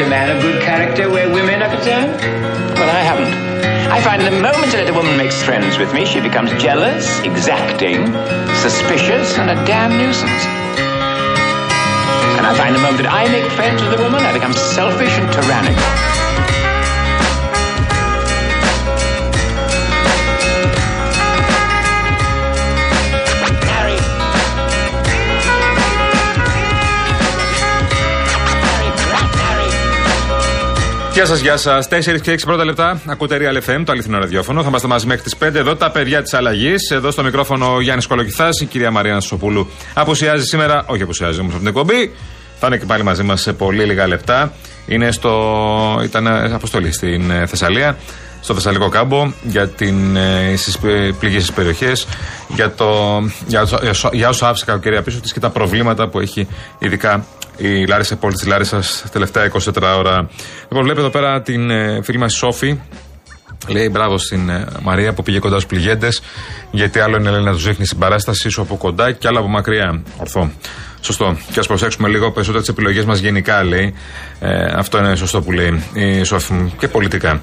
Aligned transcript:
a 0.00 0.08
man 0.08 0.34
of 0.34 0.40
good 0.40 0.62
character 0.62 1.10
where 1.10 1.28
women 1.28 1.60
are 1.62 1.68
concerned? 1.68 2.16
Well, 2.78 2.88
I 2.88 3.00
haven't. 3.04 3.34
I 3.92 4.00
find 4.00 4.22
the 4.22 4.30
moment 4.30 4.72
that 4.72 4.88
a 4.88 4.94
woman 4.94 5.16
makes 5.16 5.42
friends 5.42 5.76
with 5.76 5.92
me, 5.92 6.06
she 6.06 6.20
becomes 6.20 6.50
jealous, 6.62 7.20
exacting, 7.20 8.06
suspicious, 8.64 9.36
and 9.36 9.50
a 9.50 9.58
damn 9.66 9.92
nuisance. 9.98 10.44
And 12.38 12.46
I 12.46 12.54
find 12.56 12.74
the 12.74 12.80
moment 12.80 13.02
that 13.04 13.12
I 13.12 13.28
make 13.28 13.50
friends 13.52 13.82
with 13.82 13.92
a 13.92 14.02
woman, 14.02 14.24
I 14.24 14.32
become 14.32 14.54
selfish 14.54 15.12
and 15.20 15.28
tyrannical. 15.32 16.29
Γεια 31.12 31.26
σας, 31.26 31.40
γεια 31.40 31.56
σας. 31.56 31.88
4 31.88 32.20
και 32.20 32.32
6 32.32 32.44
πρώτα 32.44 32.64
λεπτά. 32.64 33.00
Ακούτε 33.06 33.38
Real 33.40 33.70
FM, 33.70 33.82
το 33.84 33.92
αληθινό 33.92 34.18
ραδιόφωνο. 34.18 34.62
Θα 34.62 34.68
είμαστε 34.68 34.88
μαζί 34.88 35.06
μέχρι 35.06 35.22
τις 35.22 35.36
5. 35.36 35.58
Εδώ 35.58 35.76
τα 35.76 35.90
παιδιά 35.90 36.22
της 36.22 36.34
αλλαγής. 36.34 36.90
Εδώ 36.90 37.10
στο 37.10 37.22
μικρόφωνο 37.22 37.74
ο 37.74 37.80
Γιάννης 37.80 38.06
Κολοκυθάς, 38.06 38.60
η 38.60 38.64
κυρία 38.64 38.90
Μαριάννα 38.90 39.20
Σοπούλου. 39.20 39.68
Αποσιάζει 39.94 40.44
σήμερα, 40.44 40.84
όχι 40.86 41.02
αποσιάζει 41.02 41.40
όμως 41.40 41.50
από 41.52 41.58
την 41.60 41.68
εκπομπή. 41.68 42.12
Θα 42.58 42.66
είναι 42.66 42.76
και 42.76 42.84
πάλι 42.84 43.02
μαζί 43.02 43.22
μας 43.22 43.40
σε 43.40 43.52
πολύ 43.52 43.84
λίγα 43.84 44.06
λεπτά. 44.06 44.52
Είναι 44.86 45.10
στο. 45.12 46.00
ήταν 46.04 46.26
ε, 46.26 46.52
αποστολή 46.52 46.92
στην 46.92 47.30
ε, 47.30 47.46
Θεσσαλία, 47.46 47.96
στο 48.40 48.54
Θεσσαλικό 48.54 48.88
κάμπο, 48.88 49.32
για 49.42 49.68
την, 49.68 50.16
ε, 50.16 50.54
στις 50.56 50.78
πληγήσεις 51.18 51.52
περιοχές, 51.52 52.06
για, 52.48 52.70
το, 52.74 53.20
για, 53.46 53.62
όσο- 53.90 54.10
για 54.12 54.28
όσο 54.28 54.46
άφησε 54.46 54.64
κακοκαιρία 54.64 55.02
πίσω 55.02 55.20
της 55.20 55.32
και 55.32 55.40
τα 55.40 55.50
προβλήματα 55.50 56.08
που 56.08 56.20
έχει 56.20 56.48
ειδικά 56.78 57.24
η 57.56 57.86
Λάρισα, 57.86 58.14
η 58.14 58.16
πόλη 58.16 58.34
της 58.34 58.46
Λάρισας, 58.46 59.00
τα 59.02 59.08
τελευταία 59.08 59.44
24 59.44 59.96
ώρα. 59.98 60.28
Λοιπόν, 60.62 60.82
βλέπετε 60.82 61.00
εδώ 61.00 61.10
πέρα 61.10 61.42
την 61.42 61.70
ε, 61.70 62.00
φίλη 62.02 62.18
μας 62.18 62.34
Σόφη, 62.34 62.78
Λέει 63.68 63.88
μπράβο 63.92 64.18
στην 64.18 64.48
ε, 64.48 64.66
Μαρία 64.82 65.12
που 65.12 65.22
πήγε 65.22 65.38
κοντά 65.38 65.54
στους 65.54 65.66
πληγέντες. 65.66 66.22
Γιατί 66.70 67.00
άλλο 67.00 67.16
είναι 67.16 67.30
λέει, 67.30 67.42
να 67.42 67.52
τους 67.52 67.64
δείχνει 67.64 67.86
συμπαράστασή 67.86 68.48
σου 68.48 68.62
από 68.62 68.76
κοντά 68.76 69.12
και 69.12 69.28
άλλο 69.28 69.38
από 69.38 69.48
μακριά. 69.48 70.02
Ορθό. 70.16 70.50
Σωστό. 71.00 71.36
Και 71.52 71.58
ας 71.60 71.66
προσέξουμε 71.66 72.08
λίγο 72.08 72.30
περισσότερο 72.30 72.60
τις 72.60 72.68
επιλογές 72.70 73.04
μας 73.04 73.18
γενικά, 73.18 73.64
λέει. 73.64 73.94
Ε, 74.40 74.64
αυτό 74.64 74.98
είναι 74.98 75.16
σωστό 75.16 75.40
που 75.42 75.52
λέει 75.52 75.82
η 75.94 76.22
Σόφη 76.22 76.52
μου. 76.52 76.72
Και 76.78 76.88
πολιτικά. 76.88 77.40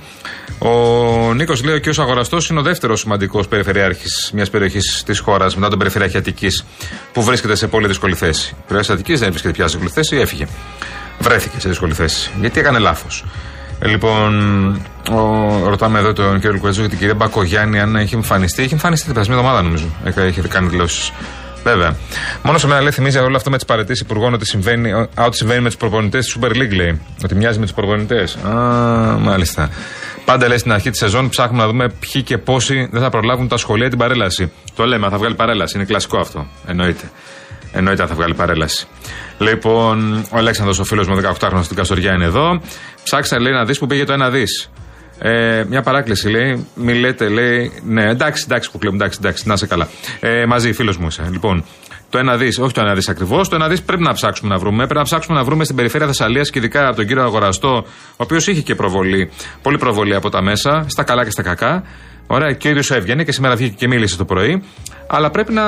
Ο 0.60 1.34
Νίκος 1.34 1.64
λέει: 1.64 1.76
Ο 1.76 1.80
κ. 1.80 2.00
Αγοραστός 2.00 2.50
είναι 2.50 2.60
ο 2.60 2.62
δεύτερος 2.62 3.00
σημαντικός 3.00 3.48
περιφερειάρχης 3.48 4.30
μιας 4.34 4.50
περιοχής 4.50 5.04
της 5.06 5.20
χώρας 5.20 5.56
μετά 5.56 5.70
τον 5.70 5.78
Περιφερειάρχη 5.78 6.18
Αττικής 6.18 6.66
που 7.14 7.24
βρίσκεται 7.24 7.56
σε 7.56 7.68
πολύ 7.68 7.88
δύσκολη 7.88 8.16
θέση. 8.16 8.48
Η 8.50 8.54
Περιφερειάρχη 8.56 8.92
Αττικής 8.92 9.20
δεν 9.20 9.30
βρίσκεται 9.30 9.54
πια 9.54 9.68
σε 9.68 9.78
δύσκολη 9.78 9.94
θέση, 9.94 10.18
έφυγε. 10.22 10.48
Βρέθηκε 11.20 11.60
σε 11.60 11.70
δύσκολη 11.70 11.94
θέση. 11.94 12.32
Γιατί 12.40 12.60
έκανε 12.60 12.80
λάθος. 12.80 13.26
Ε, 13.80 13.88
Λοιπόν, 13.88 14.70
ο, 15.12 15.20
ρωτάμε 15.68 16.00
εδώ 16.00 16.14
τον 16.14 16.34
κύριο 16.34 16.52
Λουκουέτζο 16.52 16.82
και 16.82 16.88
την 16.88 16.98
κυρία 16.98 17.14
Μπακογιάννη 17.16 17.80
αν 17.80 17.96
έχει 17.96 18.16
εμφανιστεί. 18.16 18.64
Έχει 18.64 18.74
εμφανιστεί 18.74 19.06
την 19.06 19.14
περασμένη 19.14 19.40
εβδομάδα, 19.40 19.64
νομίζω. 19.64 19.86
Έχει, 20.04 20.20
έχει 20.20 20.42
κάνει 20.42 20.68
δηλώσεις. 20.68 21.12
Βέβαια. 21.68 21.96
Μόνο 22.44 22.58
σε 22.58 22.68
μένα 22.68 22.82
λέει 22.82 22.92
θυμίζει 22.92 23.18
όλο 23.18 23.36
αυτό 23.36 23.50
με 23.50 23.56
τις 23.56 23.66
παρετήσεις 23.66 24.02
υπουργών 24.02 24.34
ότι 24.34 24.46
συμβαίνει, 24.46 24.92
α, 24.92 25.10
ότι 25.26 25.36
συμβαίνει 25.36 25.62
με 25.62 25.68
τους 25.68 25.78
προπονητές 25.78 26.26
της 26.26 26.38
Super 26.40 26.50
League, 26.50 26.76
λέει. 26.76 27.02
Ότι 27.24 27.36
μοιάζει 27.36 27.60
με 27.60 27.66
τους 27.66 27.74
προπονητές. 27.74 28.36
Α, 28.36 28.52
μάλιστα. 29.20 29.70
Πάντα 30.26 30.48
λέει 30.48 30.58
στην 30.58 30.72
αρχή 30.72 30.90
της 30.90 31.00
σεζόν 31.00 31.30
ψάχνουμε 31.30 31.64
να 31.64 31.70
δούμε 31.70 31.90
ποιοι 32.00 32.22
και 32.22 32.38
πόσοι 32.38 32.88
δεν 32.92 33.02
θα 33.02 33.10
προλάβουν 33.10 33.48
τα 33.48 33.58
σχολεία 33.58 33.90
την 33.90 33.98
παρέλαση. 33.98 34.52
Το 34.76 34.86
λέμε, 34.86 35.10
θα 35.10 35.18
βγάλει 35.18 35.36
παρέλαση. 35.36 35.78
Είναι 35.78 35.86
κλασικό 35.86 36.18
αυτό. 36.20 36.48
Εννοείται. 36.68 37.12
Εννοείται 37.72 38.02
αν 38.02 38.08
θα 38.08 38.16
βγάλει 38.16 38.34
παρέλαση. 38.34 38.86
Λοιπόν, 39.38 40.26
ο 40.32 40.38
Αλέξανδρος, 40.38 40.80
ο 40.80 40.84
φίλος 40.84 41.08
μου, 41.08 41.16
18χρονος 41.16 41.64
στην 41.64 41.76
Καστοριά 41.76 42.14
είναι 42.14 42.26
εδώ. 42.26 42.62
Ψάξα, 43.04 43.40
λέει, 43.42 43.54
να 43.54 43.66
δεις 43.66 43.80
που 43.80 43.88
πήγε 43.88 44.04
το 44.04 44.14
ένα 44.14 44.30
δις. 44.30 44.70
Ε, 45.20 45.64
μια 45.70 45.82
παράκληση 45.82 46.30
λέει, 46.30 46.68
μη 46.76 46.94
λέτε, 46.94 47.30
λέει, 47.30 47.72
ναι, 47.84 48.04
εντάξει, 48.10 48.44
εντάξει, 48.48 48.72
που 48.72 48.80
εντάξει, 48.94 49.20
εντάξει, 49.22 49.48
να 49.48 49.54
είσαι 49.54 49.68
καλά. 49.68 49.88
Ε, 50.20 50.46
μαζί, 50.46 50.74
φίλος 50.74 50.98
μου 50.98 51.08
είσαι. 51.08 51.28
Λοιπόν, 51.32 51.64
το 52.10 52.18
ένα 52.18 52.38
δις, 52.38 52.60
όχι 52.60 52.74
το 52.74 52.82
ένα 52.82 52.94
δις 52.94 53.10
ακριβώς, 53.10 53.50
το 53.50 53.56
ένα 53.56 53.68
δις 53.68 53.82
πρέπει 53.82 54.04
να 54.04 54.14
ψάξουμε 54.14 54.54
να 54.54 54.60
βρούμε. 54.60 54.84
Πρέπει 54.84 55.00
να 55.00 55.04
ψάξουμε 55.04 55.38
να 55.38 55.44
βρούμε 55.44 55.64
στην 55.64 55.76
περιφέρεια 55.76 56.08
Θεσσαλίας 56.08 56.50
και 56.50 56.60
ειδικά 56.60 56.88
από 56.88 56.96
τον 56.96 57.08
κύριο 57.08 57.24
Αγοραστό, 57.24 57.76
ο 57.78 57.84
οποίος 58.16 58.48
είχε 58.48 58.62
και 58.62 58.76
προβολή, 58.76 59.32
πολύ 59.62 59.78
προβολή 59.78 60.16
από 60.16 60.30
τα 60.30 60.42
μέσα, 60.42 60.86
στα 60.88 61.04
καλά 61.04 61.24
και 61.24 61.32
στα 61.32 61.42
κακά. 61.42 61.84
Ωραία, 62.28 62.54
και 62.54 62.68
ο 62.68 62.72
ίδιος 62.72 62.92
έβγαινε 62.92 63.24
και 63.24 63.32
σήμερα 63.32 63.56
βγήκε 63.56 63.76
και 63.78 63.88
μίλησε 63.88 64.18
το 64.18 64.26
πρωί. 64.26 64.64
Αλλά 65.08 65.30
πρέπει 65.30 65.54
να, 65.54 65.64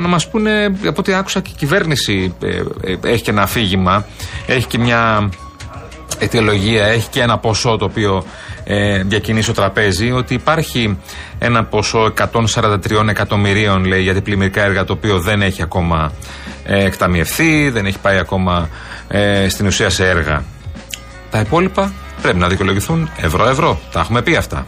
να 0.00 0.08
μας 0.08 0.28
πούνε, 0.28 0.64
από 0.64 1.00
ό,τι 1.00 1.12
άκουσα 1.12 1.40
και 1.40 1.50
η 1.52 1.56
κυβέρνηση 1.56 2.34
ε, 2.42 2.56
ε, 2.80 2.96
έχει 3.02 3.22
και 3.22 3.30
ένα 3.30 3.42
αφήγημα, 3.42 4.06
έχει 4.46 4.66
και 4.66 4.78
μια 4.78 5.30
αιτιολογία, 6.18 6.86
έχει 6.86 7.08
και 7.08 7.20
ένα 7.20 7.38
ποσό 7.38 7.76
το 7.76 7.84
οποίο 7.84 8.24
ε, 8.72 9.02
διακινεί 9.02 9.42
στο 9.42 9.52
τραπέζι, 9.52 10.10
ότι 10.10 10.34
υπάρχει 10.34 10.98
ένα 11.38 11.64
ποσό 11.64 12.12
143 12.32 13.08
εκατομμυρίων, 13.08 13.84
λέει, 13.84 14.02
για 14.02 14.12
διπλημμυρικά 14.12 14.62
έργα, 14.62 14.84
το 14.84 14.92
οποίο 14.92 15.20
δεν 15.20 15.42
έχει 15.42 15.62
ακόμα 15.62 16.12
ε, 16.64 16.84
εκταμιευθεί, 16.84 17.70
δεν 17.70 17.86
έχει 17.86 17.98
πάει 17.98 18.18
ακόμα 18.18 18.68
ε, 19.08 19.48
στην 19.48 19.66
ουσία 19.66 19.90
σε 19.90 20.08
έργα. 20.08 20.44
Τα 21.30 21.40
υπόλοιπα 21.40 21.92
πρέπει 22.22 22.38
να 22.38 22.48
δικαιολογηθούν 22.48 23.10
ευρώ-ευρώ. 23.16 23.80
Τα 23.92 24.00
έχουμε 24.00 24.22
πει 24.22 24.36
αυτά. 24.36 24.66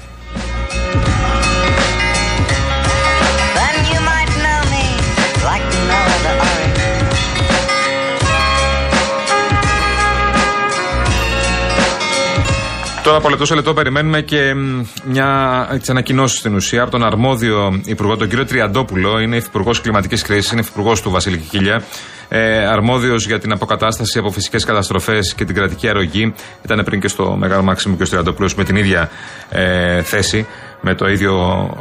Τώρα 13.02 13.16
από 13.16 13.28
λεπτό 13.28 13.44
σε 13.46 13.54
λεπτό 13.54 13.74
περιμένουμε 13.74 14.20
και 14.20 14.54
μ, 14.54 14.84
μια 15.04 15.68
τις 15.78 15.90
ανακοινώσεις 15.90 16.38
στην 16.38 16.54
ουσία 16.54 16.82
από 16.82 16.90
τον 16.90 17.04
αρμόδιο 17.04 17.80
υπουργό, 17.84 18.16
τον 18.16 18.28
κύριο 18.28 18.44
Τριαντόπουλο. 18.46 19.18
Είναι 19.18 19.36
υφυπουργός 19.36 19.80
κλιματικής 19.80 20.22
κρίσης, 20.22 20.50
είναι 20.50 20.60
υφυπουργός 20.60 21.02
του 21.02 21.10
Βασίλη 21.10 21.36
Κικίλια. 21.36 21.82
Ε, 22.28 22.66
αρμόδιος 22.66 23.26
για 23.26 23.38
την 23.38 23.52
αποκατάσταση 23.52 24.18
από 24.18 24.30
φυσικές 24.30 24.64
καταστροφές 24.64 25.34
και 25.34 25.44
την 25.44 25.54
κρατική 25.54 25.88
αρρωγή. 25.88 26.34
Ήταν 26.64 26.84
πριν 26.84 27.00
και 27.00 27.08
στο 27.08 27.36
Μεγάλο 27.36 27.62
Μάξιμο 27.62 27.96
και 27.96 28.02
ο 28.02 28.06
Τριαντόπουλος 28.06 28.54
με 28.54 28.64
την 28.64 28.76
ίδια 28.76 29.10
ε, 29.48 30.02
θέση, 30.02 30.46
με 30.82 30.94
το 30.94 31.08
ίδιο 31.08 31.32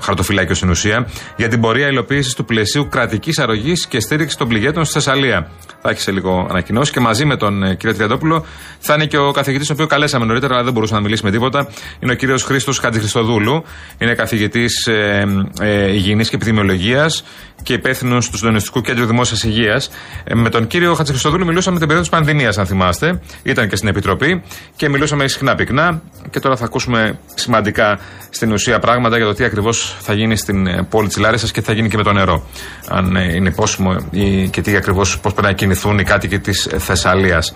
χαρτοφυλάκιο 0.02 0.56
στην 0.56 0.70
ουσία. 0.70 1.08
Για 1.36 1.48
την 1.48 1.62
πορεία 1.62 1.88
υλοποίησης 1.88 2.34
του 2.34 2.46
πλαισίου 2.46 2.88
κρατικής 2.90 3.40
αρρωγής 3.40 3.88
και 3.88 4.00
στήριξης 4.00 4.38
των 4.38 4.48
πληγέτων 4.48 4.86
στη 4.86 4.94
Θεσσαλία. 4.94 5.50
Θα 5.82 5.90
έχεις 5.90 6.04
σε 6.04 6.12
λίγο 6.12 6.48
ανακοινώσεις 6.50 6.94
και 6.94 7.00
μαζί 7.00 7.26
με 7.26 7.38
τον 7.38 7.64
ε, 7.64 7.76
κύριο 7.76 7.96
Τριαντόπουλο 7.96 8.46
θα 8.80 8.94
είναι 8.94 9.06
και 9.06 9.18
ο 9.18 9.32
καθηγητής, 9.32 9.68
τον 9.68 9.76
οποίο 9.76 9.88
καλέσαμε 9.88 10.26
νωρίτερα, 10.26 10.54
αλλά 10.54 10.64
δεν 10.64 10.74
μπορούσε 10.74 10.94
να 10.94 11.00
μιλήσει 11.00 11.24
με 11.26 11.32
τίποτα. 11.32 11.68
Είναι 12.00 12.12
ο 12.12 12.16
κύριος 12.16 12.44
Χρήστος 12.44 12.80
Χατζηχριστοδούλου. 12.80 13.64
Είναι 13.98 14.14
καθηγητής 14.14 14.88
ε, 14.88 15.26
ε, 15.62 15.94
υγιεινής 15.94 16.30
και 16.30 16.36
επιδημιολογίας 16.36 17.24
και 17.64 17.74
υπεύθυνο 17.74 18.18
του 18.18 18.38
Συντονιστικού 18.38 18.82
Κέντρου 18.82 19.06
Δημόσιας 19.06 19.44
Υγείας. 19.44 19.90
Ε, 20.24 20.36
με 20.36 20.50
τον 20.50 20.68
κύριο 20.68 20.94
Χατζηχριστοδούλου 20.94 21.46
μιλούσαμε 21.46 21.78
την 21.78 21.88
περίοδο 21.88 22.10
της 22.10 22.18
πανδημίας, 22.18 22.58
αν 22.58 22.66
θυμάστε. 22.66 23.22
Ήταν 23.44 23.70
και 23.70 23.76
στην 23.76 23.90
Επιτροπή 23.90 24.44
και 24.76 24.90
μιλούσαμε 24.90 25.28
συχνά 25.28 25.56
πυκνά. 25.56 26.02
Και 26.30 26.40
τώρα 26.40 26.56
θα 26.56 26.66
ακούσουμε 26.66 27.20
σημαντικά 27.34 28.00
στην 28.30 28.52
ουσία 28.52 28.80
πράγματα 28.80 28.91
για 29.00 29.26
το 29.26 29.34
τι 29.34 29.44
ακριβώς 29.44 29.96
θα 30.00 30.14
γίνει 30.14 30.36
στην 30.36 30.68
ε, 30.68 30.88
πόλη 30.90 31.08
της 31.08 31.18
Λάρισας 31.18 31.52
και 31.52 31.60
τι 31.60 31.66
θα 31.66 31.74
γίνει 31.74 31.90
και 31.90 31.98
με 31.98 32.04
το 32.04 32.14
νερό. 32.14 32.44
Αν 32.90 33.16
ε, 33.16 33.36
είναι 33.36 33.52
πόσιμο 33.52 33.96
ή 34.12 34.50
και 34.50 34.62
τι 34.62 34.76
ακριβώς, 34.76 35.20
πώς 35.20 35.34
πρέπει 35.34 35.48
να 35.48 35.54
κινηθούν 35.54 36.00
οι 36.00 36.04
κάτοικοι 36.04 36.40
της 36.40 36.70
Θεσσαλίας. 36.78 37.54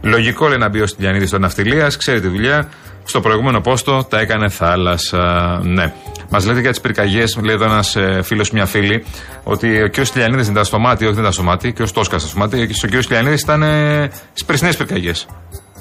Λογικό 0.00 0.48
λέει 0.48 0.58
να 0.58 0.68
μπει 0.68 0.80
ο 0.80 0.86
Στυλιανίδης 0.86 1.30
των 1.30 1.40
Ναυτιλίας, 1.40 1.96
ξέρει 1.96 2.20
τη 2.20 2.28
δουλειά. 2.28 2.68
Στο 3.06 3.20
προηγούμενο 3.20 3.60
πόστο 3.60 4.06
τα 4.10 4.20
έκανε 4.20 4.48
θάλασσα. 4.48 5.60
Ναι. 5.62 5.92
Μας 6.28 6.46
λέτε 6.46 6.60
για 6.60 6.70
τις 6.70 6.80
πυρκαγιές, 6.80 7.38
λέει 7.42 7.54
εδώ 7.54 7.64
ένας 7.64 7.96
φίλος, 8.22 8.50
μια 8.50 8.66
φίλη, 8.66 9.04
ότι 9.42 9.82
ο 9.82 9.90
κ. 9.90 9.94
Στυλιανίδης 10.04 10.44
δεν 10.44 10.52
ήταν 10.52 10.64
στο 10.64 10.78
μάτι, 10.78 11.04
όχι 11.04 11.12
δεν 11.12 11.22
ήταν 11.22 11.32
στο 11.32 11.42
μάτι, 11.42 11.72
και 11.72 11.82
ο 11.82 11.86
Τόσκα 11.92 12.18
στο 12.18 12.38
μάτι, 12.38 12.66
και 12.66 12.86
ο 12.86 12.98
κ. 12.98 13.02
Στυλιανίδης 13.02 13.40
ήταν 13.40 13.62
ε, 13.62 14.10
στις 14.28 14.44
περσινέ 14.44 14.72
πυρκαγιές. 14.74 15.26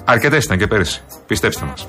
Αρκετές 0.06 0.44
ήταν 0.44 0.57
και 0.57 0.68
πέρυσι. 0.68 1.01
Πιστέψτε 1.27 1.66
μας. 1.66 1.88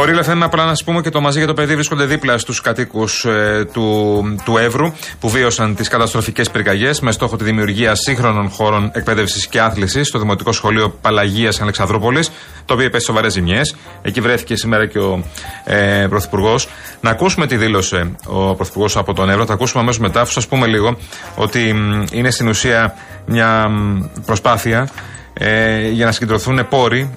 Ο 0.00 0.02
Real 0.06 0.30
FM, 0.30 0.38
απλά 0.40 0.64
να 0.64 0.74
σα 0.74 0.84
πούμε 0.84 1.00
και 1.00 1.10
το 1.10 1.20
μαζί 1.20 1.38
για 1.38 1.46
το 1.46 1.54
παιδί 1.54 1.74
βρίσκονται 1.74 2.04
δίπλα 2.04 2.38
στους 2.38 2.60
κατοίκους 2.60 3.26
του, 3.72 4.22
του 4.44 4.56
Εύρου 4.56 4.92
που 5.20 5.28
βίωσαν 5.28 5.74
τις 5.74 5.88
καταστροφικές 5.88 6.50
πυρκαγιές 6.50 7.00
με 7.00 7.12
στόχο 7.12 7.36
τη 7.36 7.44
δημιουργία 7.44 7.94
σύγχρονων 7.94 8.50
χώρων 8.50 8.90
εκπαίδευσης 8.94 9.46
και 9.46 9.60
άθλησης 9.60 10.08
στο 10.08 10.18
Δημοτικό 10.18 10.52
Σχολείο 10.52 10.88
Παλαγίας 11.00 11.60
Αλεξανδρούπολης, 11.60 12.30
το 12.64 12.74
οποίο 12.74 12.86
υπέστη 12.86 13.06
σοβαρές 13.06 13.32
ζημιές. 13.32 13.76
Εκεί 14.02 14.20
βρέθηκε 14.20 14.56
σήμερα 14.56 14.86
και 14.86 14.98
ο 14.98 15.24
ε, 15.64 16.06
Πρωθυπουργός. 16.08 16.68
Να 17.00 17.10
ακούσουμε 17.10 17.46
τι 17.46 17.56
δήλωσε 17.56 18.14
ο 18.26 18.54
Πρωθυπουργός 18.54 18.96
από 18.96 19.14
τον 19.14 19.30
Εύρο. 19.30 19.46
Θα 19.46 19.52
ακούσουμε 19.52 19.82
αμέσως 19.82 20.00
μετά, 20.00 20.20
αφού 20.20 20.32
σας 20.32 20.46
πούμε 20.46 20.66
λίγο 20.66 20.96
ότι 21.36 21.72
μ, 21.72 22.04
είναι 22.12 22.30
στην 22.30 22.48
ουσία 22.48 22.94
μια 23.26 23.68
μ, 23.68 24.00
προσπάθεια 24.26 24.88
ε, 25.32 25.88
για 25.88 26.04
να 26.04 26.12
συγκεντρωθούν 26.12 26.68
πόροι 26.68 27.10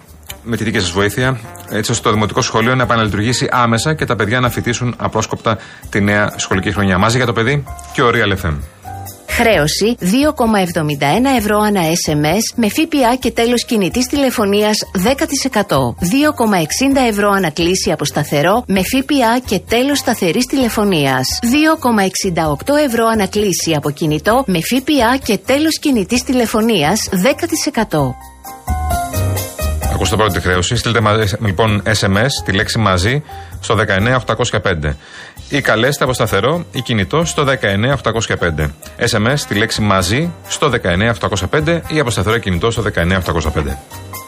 με 0.44 0.58
τη 0.58 0.64
δική 0.64 0.80
σας 0.80 0.92
βοήθεια, 0.92 1.40
έτσι 1.70 1.92
ώστε 1.92 2.04
το 2.04 2.14
Δημοτικό 2.14 2.42
Σχολείο 2.42 2.76
να 2.76 2.84
επαναλειτουργήσει 2.84 3.48
άμεσα 3.52 3.94
και 3.94 4.06
τα 4.06 4.16
παιδιά 4.16 4.40
να 4.40 4.50
φοιτήσουν 4.50 4.96
απρόσκοπτα 4.98 5.58
τη 5.90 6.02
νέα 6.02 6.34
σχολική 6.36 6.72
χρονιά. 6.72 6.98
Μαζί 6.98 7.18
για 7.18 7.26
το 7.26 7.34
παιδί 7.34 7.64
και 7.94 8.02
ο 8.02 8.10
Real 8.14 8.46
FM. 8.46 8.58
Χρέωση 9.28 9.98
2,71 10.00 10.06
ευρώ 11.38 11.60
ανά 11.60 11.82
SMS 11.82 12.56
με 12.56 12.70
ΦΠΑ 12.70 13.16
και 13.20 13.32
τέλος 13.32 13.66
κινητής 13.66 14.06
τηλεφωνίας 14.06 14.78
10%. 14.94 15.60
2,60 15.60 17.08
ευρώ 17.10 17.30
ανακλήση 17.30 17.92
από 17.92 18.06
σταθερό 18.06 18.64
με 18.68 18.82
ΦΠΑ 18.82 19.40
και 19.46 19.60
τέλος 19.60 19.98
σταθερής 19.98 20.46
τηλεφωνίας. 20.46 21.40
2,68 21.42 22.76
ευρώ 22.86 23.06
ανακλήση 23.06 23.74
από 23.76 23.92
κινητό 23.92 24.44
με 24.48 24.60
ΦΠΑ 24.62 25.18
και 25.18 25.38
τέλος 25.38 25.80
κινητής 25.80 26.24
τηλεφωνίας 26.24 27.10
10%. 27.12 28.33
Ακούστε 30.04 30.22
πρώτη 30.24 30.40
τη 30.40 30.48
χρέωση. 30.48 30.76
Στείλτε 30.76 31.00
μαζί, 31.00 31.36
λοιπόν 31.40 31.82
SMS 31.86 32.28
τη 32.46 32.52
λέξη 32.52 32.80
μαζί 32.80 33.24
στο 33.60 33.76
19805. 34.36 34.94
Ή 35.50 35.62
καλέστε 35.62 36.04
από 36.04 36.14
σταθερό 36.14 36.66
ή 36.72 36.82
κινητό 36.82 37.26
στο 37.26 37.46
19805. 37.46 38.70
SMS 38.98 39.40
τη 39.48 39.56
λέξη 39.56 39.82
μαζί 39.82 40.32
στο 40.48 40.72
19805 41.50 41.80
ή 41.88 42.00
από 42.00 42.10
σταθερό 42.10 42.36
ή 42.36 42.40
κινητό 42.40 42.72
στο 42.72 42.84
19805. 42.96 44.23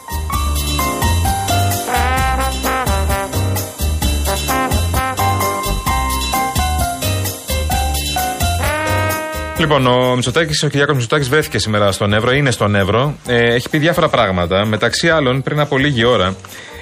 Λοιπόν, 9.58 9.86
ο 9.86 10.14
Μητσοτάκης, 10.14 10.62
ο 10.62 10.68
Κυριάκος 10.68 10.94
Μητσοτάκης 10.94 11.28
βρέθηκε 11.28 11.58
σήμερα 11.58 11.92
στον 11.92 12.12
Εύρο, 12.12 12.32
είναι 12.32 12.50
στον 12.50 12.74
Εύρο. 12.74 13.14
Ε, 13.26 13.54
έχει 13.54 13.68
πει 13.68 13.78
διάφορα 13.78 14.08
πράγματα. 14.08 14.66
Μεταξύ 14.66 15.08
άλλων, 15.08 15.42
πριν 15.42 15.60
από 15.60 15.78
λίγη 15.78 16.04
ώρα, 16.04 16.34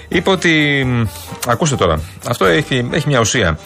είπε 0.09 0.31
ότι. 0.31 0.85
μ, 0.87 1.03
Ακούστε 1.47 1.76
τώρα, 1.76 2.00
αυτό 2.29 2.44
έχει, 2.44 2.88
έχει 2.93 3.09
μια 3.09 3.21
ουσία. 3.21 3.59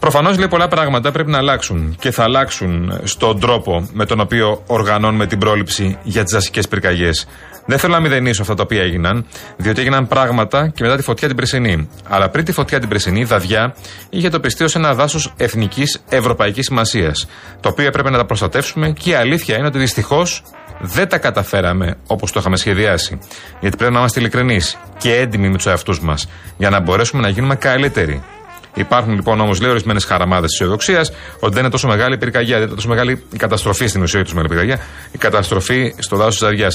Προφανώς 0.00 0.38
λέει 0.38 0.48
πολλά 0.48 0.68
πράγματα 0.68 1.12
πρέπει 1.12 1.30
να 1.30 1.38
αλλάξουν 1.38 1.96
και 2.00 2.10
θα 2.10 2.22
αλλάξουν 2.22 3.00
στον 3.04 3.40
τρόπο 3.40 3.88
με 3.92 4.06
τον 4.06 4.20
οποίο 4.20 4.62
οργανώνουμε 4.66 5.26
την 5.26 5.38
πρόληψη 5.38 5.98
για 6.02 6.22
τις 6.22 6.32
δασικές 6.32 6.68
πυρκαγιές. 6.68 7.26
Δεν 7.66 7.78
θέλω 7.78 7.92
να 7.92 8.00
μηδενίσω 8.00 8.42
αυτά 8.42 8.54
τα 8.54 8.62
οποία 8.62 8.82
έγιναν, 8.82 9.26
διότι 9.56 9.80
έγιναν 9.80 10.06
πράγματα 10.06 10.68
και 10.68 10.82
μετά 10.82 10.96
τη 10.96 11.02
φωτιά 11.02 11.28
την 11.28 11.36
Πρεσινή. 11.36 11.88
Αλλά 12.08 12.28
πριν 12.28 12.44
τη 12.44 12.52
φωτιά 12.52 12.78
την 12.78 12.88
Πρεσινή, 12.88 13.20
η 13.20 13.24
Δαδιά 13.24 13.74
είχε 14.10 14.28
τοπιστεί 14.28 14.64
ως 14.64 14.74
ένα 14.74 14.94
δάσος 14.94 15.32
εθνικής 15.36 16.00
ευρωπαϊκής 16.08 16.66
σημασίας, 16.66 17.26
το 17.60 17.68
οποίο 17.68 17.86
έπρεπε 17.86 18.10
να 18.10 18.16
τα 18.16 18.24
προστατεύσουμε 18.24 18.90
και 18.90 19.10
η 19.10 19.14
αλήθεια 19.14 19.56
είναι 19.56 19.66
ότι 19.66 19.78
δυστυχώς 19.78 20.42
δεν 20.80 21.08
τα 21.08 21.18
καταφέραμε 21.18 21.96
όπως 22.06 22.32
το 22.32 22.40
είχαμε 22.40 22.56
σχεδιάσει. 22.56 23.18
Γιατί 23.60 23.76
πρέπει 23.76 23.92
να 23.92 23.98
είμαστε 23.98 24.20
ειλικρινείς 24.20 24.78
και 24.98 25.14
έντιμοι 25.14 25.48
με 25.48 25.56
τους 25.56 25.66
εαυτούς 25.66 26.00
μας, 26.00 26.28
για 26.56 26.70
να 26.70 26.80
μπορέσουμε 26.80 27.22
να 27.22 27.28
γίνουμε 27.28 27.54
καλύτεροι. 27.54 28.22
Υπάρχουν 28.74 29.14
λοιπόν 29.14 29.40
όμως, 29.40 29.60
λέει, 29.60 29.70
ορισμένες 29.70 30.04
χαραμάδες 30.04 30.50
τη 30.50 30.54
αισιοδοξίας 30.54 31.12
ότι 31.40 31.52
δεν 31.52 31.62
είναι 31.62 31.70
τόσο 31.70 31.88
μεγάλη 31.88 32.14
η 32.14 32.18
πυρκαγιά, 32.18 32.56
δεν 32.58 32.66
είναι 32.66 32.74
τόσο 32.74 32.88
μεγάλη 32.88 33.24
η 33.32 33.36
καταστροφή 33.36 33.86
στην 33.86 34.02
ουσία 34.02 34.22
τους 34.22 34.32
μεγάλη 34.32 34.48
πυρκαγιά, 34.48 34.80
η 35.12 35.18
καταστροφή 35.18 35.94
στο 35.98 36.16
δάσος 36.16 36.38
της 36.38 36.48
Αριά. 36.48 36.72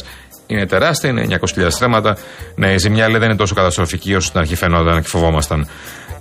Είναι 0.47 0.65
τεράστια, 0.65 1.09
είναι 1.09 1.39
900.000 1.55 1.67
στρέμματα. 1.69 2.17
Ναι, 2.55 2.73
η 2.73 2.77
ζημιά 2.77 3.09
λέει 3.09 3.19
δεν 3.19 3.29
είναι 3.29 3.37
τόσο 3.37 3.55
καταστροφική 3.55 4.15
όσο 4.15 4.27
στην 4.27 4.39
αρχή 4.39 4.55
φαινόταν 4.55 5.01
και 5.01 5.07
φοβόμασταν. 5.07 5.67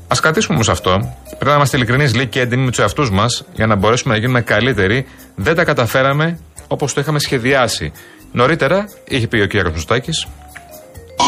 Α 0.08 0.16
κρατήσουμε 0.20 0.54
όμως 0.54 0.68
αυτό. 0.68 1.14
Πρέπει 1.28 1.44
να 1.44 1.54
είμαστε 1.54 1.76
ειλικρινείς, 1.76 2.14
λέει, 2.14 2.26
και 2.26 2.40
έντιμοι 2.40 2.64
με 2.64 2.70
τους 2.70 2.78
εαυτούς 2.78 3.10
μας 3.10 3.44
για 3.54 3.66
να 3.66 3.74
μπορέσουμε 3.74 4.14
να 4.14 4.20
γίνουμε 4.20 4.40
καλύτεροι. 4.40 5.06
Δεν 5.34 5.54
τα 5.54 5.64
καταφέραμε 5.64 6.38
όπως 6.68 6.94
το 6.94 7.00
είχαμε 7.00 7.18
σχεδιάσει. 7.18 7.92
Νωρίτερα, 8.32 8.88
είχε 9.08 9.26
πει 9.26 9.40
ο 9.40 9.46
κ. 9.46 9.54
Μητσοτάκης, 9.54 10.26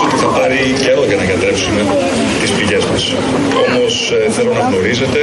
ότι 0.04 0.16
θα 0.24 0.28
πάρει 0.38 0.58
καιρό 0.84 1.02
για 1.10 1.16
να 1.20 1.24
γιατρέψουμε 1.30 1.80
τις 2.40 2.50
πηγές 2.56 2.84
μας. 2.90 3.02
Όμως 3.66 3.94
ε, 4.16 4.30
θέλω 4.36 4.52
να 4.58 4.62
γνωρίζετε 4.68 5.20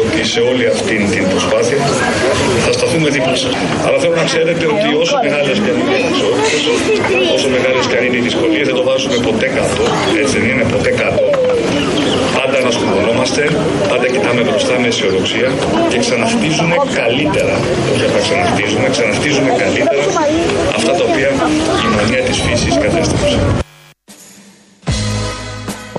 ότι 0.00 0.18
σε 0.32 0.40
όλη 0.50 0.64
αυτή 0.74 0.96
την 1.12 1.24
προσπάθεια 1.32 1.78
θα 2.66 2.72
σταθούμε 2.78 3.08
δίπλα 3.16 3.36
σας. 3.44 3.54
Αλλά 3.86 3.98
θέλω 4.02 4.16
να 4.22 4.26
ξέρετε 4.30 4.64
ότι 4.74 4.88
όσο 5.02 5.16
μεγάλες 5.24 5.56
και 5.62 5.68
αν 5.72 5.76
είναι 5.80 5.92
οι 5.94 5.98
ανισότητες, 6.02 6.60
όσο 7.36 7.48
μεγάλες 7.56 7.84
και 7.88 7.96
αν 7.98 8.02
είναι 8.06 8.18
οι 8.20 8.24
δυσκολίες, 8.28 8.64
δεν 8.70 8.76
το 8.80 8.84
βάζουμε 8.88 9.16
ποτέ 9.28 9.48
κάτω. 9.58 9.82
Έτσι 10.22 10.34
δεν 10.40 10.48
είναι 10.52 10.66
ποτέ 10.74 10.90
κάτω. 11.02 11.24
Πάντα 12.38 12.56
ανασχολούμαστε, 12.62 13.42
πάντα 13.90 14.06
κοιτάμε 14.12 14.42
μπροστά 14.48 14.74
με 14.82 14.86
αισιοδοξία 14.90 15.48
και 15.90 15.98
ξαναχτίζουμε 16.04 16.76
καλύτερα. 17.00 17.54
Όχι 17.92 18.04
απλά 18.08 18.20
ξαναχτίζουμε, 18.26 18.86
ξαναχτίζουμε 18.94 19.50
καλύτερα 19.62 20.02
αυτά 20.78 20.92
τα 20.98 21.04
οποία 21.08 21.30
η 21.86 21.88
μανία 21.96 22.22
της 22.28 22.38
φύσης 22.44 22.74
κατέστρεψε. 22.82 23.68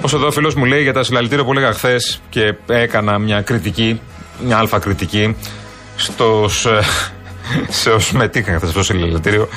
Όπως 0.01 0.13
εδώ 0.13 0.27
ο 0.27 0.31
φίλος 0.31 0.55
μου 0.55 0.65
λέει 0.65 0.81
για 0.81 0.93
τα 0.93 1.03
συλλαλητήρια 1.03 1.43
που 1.43 1.51
έλεγα 1.51 1.73
χθες 1.73 2.21
και 2.29 2.53
έκανα 2.67 3.19
μια 3.19 3.41
κριτική, 3.41 4.01
μια 4.45 4.57
αλφα 4.57 4.79
κριτική 4.79 5.35
στους, 5.95 6.65
ε, 6.65 6.79
σε 7.81 7.89
όσους 7.89 8.11
μετήχαν 8.11 8.57
χθες 8.57 8.69
στο 8.69 8.83
συλλαλητήριο. 8.83 9.47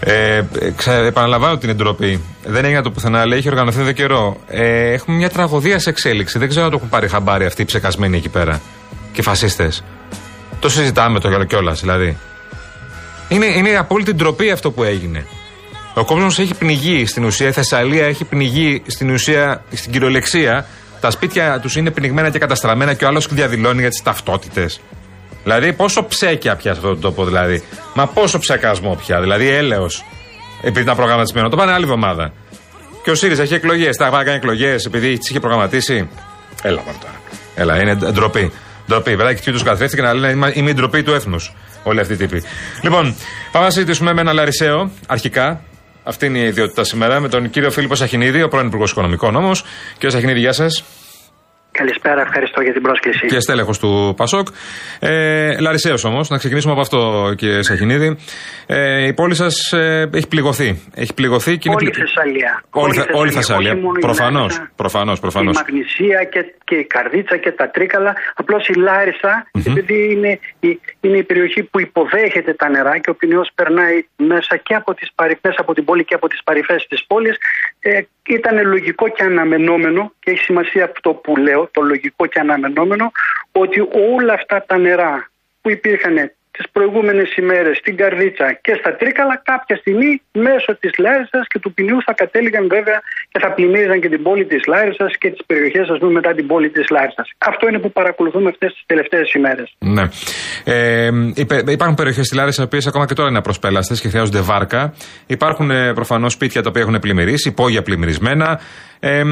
Ε, 0.00 0.42
ξα, 0.76 0.92
επαναλαμβάνω 0.92 1.56
την 1.56 1.68
εντροπή. 1.68 2.22
Δεν 2.44 2.64
έγινε 2.64 2.82
το 2.82 2.90
πουθενά, 2.90 3.20
αλλά 3.20 3.36
έχει 3.36 3.48
οργανωθεί 3.48 3.80
εδώ 3.80 3.92
καιρό. 3.92 4.36
Ε, 4.48 4.92
έχουμε 4.92 5.16
μια 5.16 5.30
τραγωδία 5.30 5.78
σε 5.78 5.90
εξέλιξη. 5.90 6.38
Δεν 6.38 6.48
ξέρω 6.48 6.64
αν 6.64 6.70
το 6.70 6.76
έχουν 6.76 6.88
πάρει 6.88 7.08
χαμπάρι 7.08 7.44
αυτοί 7.44 7.62
οι 7.62 7.64
ψεκασμένοι 7.64 8.16
εκεί 8.16 8.28
πέρα. 8.28 8.60
Και 9.12 9.22
φασίστες. 9.22 9.84
Το 10.60 10.68
συζητάμε 10.68 11.20
το 11.20 11.44
κιόλας 11.44 11.80
δηλαδή. 11.80 12.16
Είναι, 13.28 13.46
είναι 13.46 13.76
απόλυτη 13.76 14.14
ντροπή 14.14 14.50
αυτό 14.50 14.70
που 14.70 14.82
έγινε. 14.82 15.26
Ο 15.94 16.04
κόσμος 16.04 16.38
έχει 16.38 16.54
πνιγεί 16.54 17.06
στην 17.06 17.24
ουσία, 17.24 17.48
η 17.48 17.52
Θεσσαλία 17.52 18.06
έχει 18.06 18.24
πνιγεί 18.24 18.82
στην 18.86 19.10
ουσία, 19.10 19.64
στην 19.72 19.92
κυριολεξία. 19.92 20.66
Τα 21.00 21.10
σπίτια 21.10 21.58
τους 21.60 21.76
είναι 21.76 21.90
πνιγμένα 21.90 22.30
και 22.30 22.38
καταστραμμένα 22.38 22.94
και 22.94 23.04
ο 23.04 23.08
άλλος 23.08 23.26
διαδηλώνει 23.30 23.80
για 23.80 23.88
τις 23.90 24.02
ταυτότητες. 24.02 24.80
Δηλαδή, 25.42 25.72
πόσο 25.72 26.04
ψέκια 26.04 26.56
πια 26.56 26.72
σε 26.72 26.78
αυτόν 26.78 26.92
τον 26.92 27.00
τόπο, 27.00 27.24
δηλαδή. 27.24 27.62
Μα 27.94 28.06
πόσο 28.06 28.38
ψεκασμό 28.38 28.94
πια, 28.94 29.20
δηλαδή 29.20 29.48
έλεος. 29.48 30.04
Επειδή 30.62 30.80
ήταν 30.80 30.96
προγραμματισμένο. 30.96 31.48
Το 31.48 31.56
πάνε 31.56 31.72
άλλη 31.72 31.84
εβδομάδα. 31.84 32.32
Και 33.02 33.10
ο 33.10 33.14
ΣΥΡΙΖΑ 33.14 33.42
έχει 33.42 33.54
εκλογές. 33.54 33.96
Τα 33.96 34.10
θα 34.10 34.24
κάνει 34.24 34.36
εκλογές 34.36 34.84
επειδή 34.84 35.18
τις 35.18 35.30
είχε 35.30 35.40
προγραμματίσει. 35.40 36.08
Έλα 36.62 36.80
πάμε 36.80 36.98
τώρα. 37.00 37.14
Έλα, 37.54 37.80
είναι 37.80 37.94
ντροπή. 37.94 38.52
Ντροπή. 38.88 39.16
Βέβαια 39.16 39.32
και 39.32 39.52
του 39.52 39.64
καθρέφτηκε 39.64 40.02
να 40.02 40.14
λένε 40.14 40.32
είμαι- 40.32 40.52
είμαι 40.54 40.70
η 40.70 40.74
ντροπή 40.74 41.02
του 41.02 41.12
έθνους. 41.14 41.52
Όλοι 41.82 42.00
αυτοί 42.00 42.12
οι 42.12 42.16
τύποι. 42.16 42.42
Λοιπόν, 42.82 43.16
πάμε 43.52 43.64
να 43.64 43.70
συζητήσουμε 43.70 44.12
με 44.12 44.20
έναν 44.20 44.34
Λαρισαίο, 44.34 44.90
αρχικά. 45.06 45.60
Αυτή 46.06 46.26
είναι 46.26 46.38
η 46.38 46.46
ιδιότητα 46.46 46.84
σήμερα, 46.84 47.20
με 47.20 47.28
τον 47.28 47.50
κύριο 47.50 47.70
Φίλιππο 47.70 47.94
Σαχινίδη, 47.94 48.42
ο 48.42 48.48
πρώην 48.48 48.66
Υπουργός 48.66 48.90
Οικονομικών 48.90 49.36
όμως. 49.36 49.64
Κύριε 49.92 50.10
Σαχινίδη, 50.10 50.40
γεια 50.40 50.52
σας. 50.52 50.84
Καλησπέρα, 51.78 52.20
ευχαριστώ 52.20 52.60
για 52.62 52.72
την 52.72 52.82
πρόσκληση. 52.82 53.26
Και 53.26 53.40
στέλεχος 53.40 53.78
του 53.78 54.14
Πασόκ. 54.16 54.46
Ε, 55.00 55.60
Λαρισαίος 55.60 56.04
όμως, 56.04 56.28
να 56.30 56.36
ξεκινήσουμε 56.38 56.72
από 56.72 56.80
αυτό, 56.80 57.32
κύριε 57.36 57.62
Σαχινίδη. 57.62 58.18
Ε, 58.66 59.06
η 59.06 59.12
πόλη 59.14 59.34
σας 59.34 59.72
ε, 59.72 60.08
έχει 60.14 60.28
πληγωθεί. 60.28 60.82
Έχει 60.94 61.14
πληγωθεί 61.14 61.58
και 61.58 61.68
είναι 61.68 61.76
Όλη 61.76 61.86
η 61.86 61.90
πλη- 61.90 62.04
Θεσσαλία. 62.06 62.62
Όλη, 62.70 62.94
Θε- 62.94 63.14
όλη 63.14 63.30
η 63.30 63.32
Θεσσαλία. 63.32 63.72
όχι 63.72 63.80
μόνο 63.80 63.94
η 63.98 64.00
Προφανώς. 64.00 64.52
Λάρισα, 64.52 64.72
Προφανώς, 64.76 65.18
Η 65.18 65.20
προφανώς. 65.20 65.56
Μαγνησία 65.56 66.24
και, 66.24 66.40
και 66.64 66.74
η 66.74 66.84
Καρδίτσα 66.84 67.36
και 67.36 67.50
τα 67.52 67.70
Τρίκαλα. 67.70 68.14
Απλώς 68.34 68.68
η 68.68 68.74
λαρισα 68.74 69.46
επειδή 69.66 70.12
είναι 70.12 70.38
η, 70.60 70.80
είναι 71.00 71.16
η 71.18 71.22
περιοχή 71.22 71.62
που 71.62 71.80
υποδέχεται 71.80 72.52
τα 72.54 72.68
νερά 72.68 72.98
και 72.98 73.10
ο 73.10 73.14
ποινιός 73.14 73.50
περνάει 73.54 74.04
μέσα 74.16 74.56
και 74.56 74.74
από 74.74 74.94
τις 74.94 75.08
παρυ- 75.14 75.38
μέσα 75.42 75.56
από 75.60 75.74
την 75.74 75.84
πόλη 75.84 76.04
και 76.04 76.14
από 76.14 76.28
τις 76.28 76.40
παρυφές 76.44 76.86
της 76.88 77.04
πόλης, 77.06 77.36
ε, 77.80 78.00
ήταν 78.32 78.66
λογικό 78.66 79.08
και 79.08 79.22
αναμενόμενο 79.22 80.12
και 80.20 80.30
έχει 80.30 80.42
σημασία 80.42 80.84
αυτό 80.84 81.14
που 81.14 81.36
λέω, 81.36 81.68
το 81.72 81.80
λογικό 81.80 82.26
και 82.26 82.38
αναμενόμενο, 82.38 83.12
ότι 83.52 83.80
όλα 84.14 84.32
αυτά 84.32 84.64
τα 84.66 84.78
νερά 84.78 85.30
που 85.60 85.70
υπήρχαν 85.70 86.32
τις 86.56 86.66
προηγούμενες 86.74 87.28
ημέρες 87.42 87.74
στην 87.82 87.94
Καρδίτσα 88.00 88.48
και 88.64 88.72
στα 88.80 88.90
Τρίκαλα 89.00 89.36
κάποια 89.50 89.76
στιγμή 89.82 90.10
μέσω 90.46 90.70
της 90.82 90.92
Λάρισας 91.04 91.44
και 91.50 91.58
του 91.62 91.70
ποινιού 91.76 91.98
θα 92.06 92.12
κατέληγαν 92.22 92.64
βέβαια 92.76 92.98
και 93.32 93.38
θα 93.44 93.48
πλημμύριζαν 93.56 93.98
και 94.02 94.08
την 94.14 94.22
πόλη 94.26 94.44
της 94.52 94.62
Λάρισας 94.72 95.12
και 95.20 95.28
τις 95.34 95.42
περιοχές 95.50 95.86
ας 95.94 95.98
πούμε 96.00 96.12
μετά 96.18 96.30
την 96.38 96.46
πόλη 96.46 96.68
της 96.76 96.86
Λάρισας. 96.94 97.26
Αυτό 97.50 97.68
είναι 97.68 97.78
που 97.84 97.92
παρακολουθούμε 97.92 98.48
αυτές 98.54 98.70
τις 98.72 98.82
τελευταίες 98.86 99.28
ημέρες. 99.38 99.68
Ναι. 99.96 100.04
Ε, 100.64 101.10
υπε- 101.34 101.68
υπάρχουν 101.78 101.96
περιοχές 102.00 102.26
στη 102.26 102.36
Λάρισα 102.36 102.62
οι 102.62 102.64
οποίες 102.64 102.86
ακόμα 102.86 103.04
και 103.08 103.14
τώρα 103.14 103.28
είναι 103.28 103.38
απροσπέλαστες 103.44 104.00
και 104.00 104.08
χρειάζονται 104.08 104.40
βάρκα. 104.40 104.94
Υπάρχουν 105.26 105.68
προφανώς 105.94 106.32
σπίτια 106.32 106.62
τα 106.62 106.68
οποία 106.70 106.82
έχουν 106.82 106.98
πλημμυρίσει, 106.98 107.48
υπόγεια 107.48 107.82
πλημμυρισμένα. 107.82 108.60
Ε, 109.06 109.22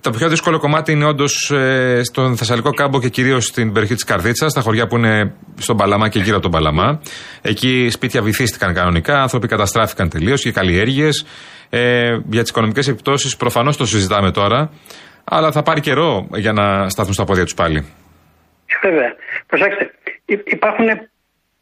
το 0.00 0.10
πιο 0.10 0.28
δύσκολο 0.28 0.58
κομμάτι 0.58 0.92
είναι 0.92 1.04
όντως 1.04 1.50
ε, 1.50 2.00
στον 2.04 2.36
Θεσσαλικό 2.36 2.70
κάμπο 2.70 3.00
και 3.00 3.08
κυρίως 3.08 3.44
στην 3.44 3.72
περιοχή 3.72 3.94
της 3.94 4.04
Καρδίτσα, 4.04 4.48
στα 4.48 4.60
χωριά 4.60 4.86
που 4.86 4.96
είναι 4.96 5.34
στον 5.58 5.76
Παλαμά 5.76 6.08
και 6.08 6.18
γύρω 6.18 6.34
από 6.34 6.42
τον 6.42 6.50
Παλαμά. 6.50 7.00
Εκεί 7.42 7.88
σπίτια 7.90 8.22
βυθίστηκαν 8.22 8.74
κανονικά, 8.74 9.20
άνθρωποι 9.22 9.46
καταστράφηκαν 9.48 10.08
τελείως 10.08 10.42
και 10.42 10.52
καλλιέργειες. 10.52 11.26
Ε, 11.70 12.16
για 12.30 12.40
τις 12.42 12.50
οικονομικές 12.50 12.88
επιπτώσεις 12.88 13.36
προφανώς 13.36 13.76
το 13.76 13.86
συζητάμε 13.86 14.30
τώρα, 14.30 14.70
αλλά 15.24 15.52
θα 15.52 15.62
πάρει 15.62 15.80
καιρό 15.80 16.28
για 16.34 16.52
να 16.52 16.88
σταθούν 16.88 17.12
στα 17.12 17.24
πόδια 17.24 17.44
τους 17.44 17.54
πάλι. 17.54 17.86
Βέβαια. 18.82 19.14
Προσέξτε, 19.46 19.90
υ- 20.24 20.52
υπάρχουν 20.52 20.86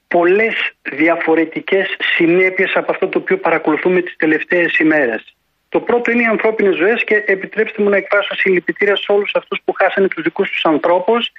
πολλές 0.08 0.54
διαφορετικές 0.96 1.86
συνέπειες 2.16 2.72
από 2.74 2.92
αυτό 2.92 3.08
το 3.08 3.18
οποίο 3.18 3.36
παρακολουθούμε 3.38 4.00
τις 4.02 4.16
τελευταίες 4.16 4.78
ημέρες. 4.78 5.34
Το 5.74 5.80
πρώτο 5.80 6.10
είναι 6.10 6.22
οι 6.22 6.30
ανθρώπινες 6.36 6.76
ζωές 6.76 7.04
και 7.04 7.22
επιτρέψτε 7.26 7.82
μου 7.82 7.88
να 7.88 7.96
εκφράσω 7.96 8.34
συλληπιτήρια 8.34 8.96
σε 8.96 9.12
όλους 9.12 9.30
αυτούς 9.34 9.58
που 9.64 9.72
χάσανε 9.72 10.08
τους 10.08 10.22
δικούς 10.22 10.50
τους 10.50 10.64
ανθρώπους 10.64 11.32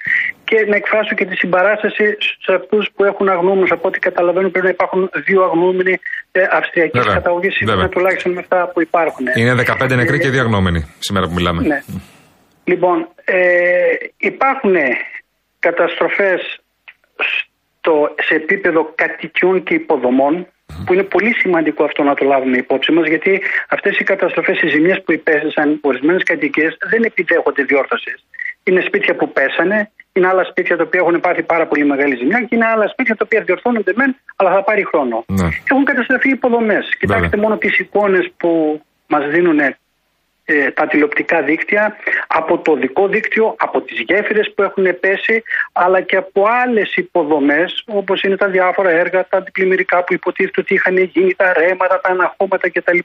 και 0.44 0.64
να 0.68 0.76
εκφράσω 0.76 1.14
και 1.14 1.24
τη 1.24 1.36
συμπαράσταση 1.36 2.16
σε 2.44 2.52
αυτούς 2.54 2.90
που 2.94 3.04
έχουν 3.04 3.28
αγνώμους. 3.28 3.70
Από 3.70 3.88
ό,τι 3.88 3.98
καταλαβαίνω 3.98 4.48
πρέπει 4.48 4.64
να 4.64 4.72
υπάρχουν 4.72 5.10
δύο 5.26 5.42
αγνώμενοι 5.42 5.98
ε, 6.32 6.42
αυστριακής 6.50 7.00
Βέβαια. 7.00 7.14
καταγωγής 7.14 7.54
σύμφωνα 7.54 7.76
Βέβαια. 7.80 7.92
τουλάχιστον 7.92 8.32
με 8.32 8.40
αυτά 8.40 8.70
που 8.72 8.80
υπάρχουν. 8.80 9.26
Είναι 9.36 9.54
15 9.80 9.96
νεκροί 9.96 10.18
και 10.18 10.28
δύο 10.28 10.40
αγνώμενοι 10.40 10.94
σήμερα 10.98 11.26
που 11.26 11.32
μιλάμε. 11.32 11.62
Ναι. 11.62 11.82
Λοιπόν, 12.64 13.08
ε, 13.24 13.40
υπάρχουν 14.16 14.74
καταστροφές 15.58 16.60
στο, 17.78 18.14
σε 18.20 18.34
επίπεδο 18.34 18.92
κατοικιών 18.94 19.62
και 19.62 19.74
υποδομών 19.74 20.46
που 20.84 20.92
είναι 20.92 21.02
πολύ 21.02 21.34
σημαντικό 21.34 21.84
αυτό 21.84 22.02
να 22.02 22.14
το 22.14 22.24
λάβουμε 22.24 22.56
υπόψη 22.56 22.92
μας 22.92 23.06
γιατί 23.06 23.42
αυτές 23.68 23.98
οι 23.98 24.04
καταστροφές, 24.04 24.62
οι 24.62 24.68
ζημιές 24.68 25.02
που 25.04 25.12
υπέστησαν 25.12 25.78
ορισμένες 25.82 26.22
κατοικίες 26.22 26.76
δεν 26.90 27.02
επιδέχονται 27.02 27.62
διόρθωσης. 27.62 28.24
Είναι 28.64 28.80
σπίτια 28.80 29.14
που 29.16 29.32
πέσανε, 29.32 29.90
είναι 30.12 30.28
άλλα 30.28 30.44
σπίτια 30.44 30.76
τα 30.76 30.82
οποία 30.82 31.00
έχουν 31.00 31.20
πάθει 31.20 31.42
πάρα 31.42 31.66
πολύ 31.66 31.84
μεγάλη 31.84 32.16
ζημιά 32.16 32.40
και 32.40 32.54
είναι 32.54 32.66
άλλα 32.66 32.88
σπίτια 32.88 33.16
τα 33.16 33.24
οποία 33.24 33.40
διορθώνονται 33.40 33.92
μεν, 33.96 34.16
αλλά 34.36 34.50
θα 34.52 34.62
πάρει 34.62 34.84
χρόνο. 34.84 35.24
Ναι. 35.26 35.48
Έχουν 35.70 35.84
καταστραφεί 35.84 36.30
υποδομές. 36.30 36.96
Κοιτάξτε 36.98 37.36
μόνο 37.36 37.56
τις 37.56 37.78
εικόνες 37.78 38.32
που 38.36 38.82
μας 39.06 39.30
δίνουν 39.30 39.58
ε, 39.58 39.78
τα 40.74 40.86
τηλεοπτικά 40.86 41.42
δίκτυα 41.42 41.96
από 42.26 42.58
το 42.58 42.74
δικό 42.74 43.08
δίκτυο, 43.08 43.54
από 43.58 43.80
τις 43.80 44.00
γέφυρες 44.00 44.52
που 44.54 44.62
έχουν 44.62 45.00
πέσει 45.00 45.42
αλλά 45.72 46.00
και 46.00 46.16
από 46.16 46.46
άλλες 46.62 46.96
υποδομές 46.96 47.84
όπως 47.86 48.22
είναι 48.22 48.36
τα 48.36 48.48
διάφορα 48.48 48.90
έργα, 48.90 49.26
τα 49.28 49.36
αντιπλημμυρικά 49.36 50.04
που 50.04 50.12
υποτίθεται 50.12 50.60
ότι 50.60 50.74
είχαν 50.74 50.96
γίνει, 50.96 51.34
τα 51.34 51.52
ρέματα, 51.52 52.00
τα 52.00 52.10
αναχώματα 52.10 52.70
κτλ. 52.70 52.98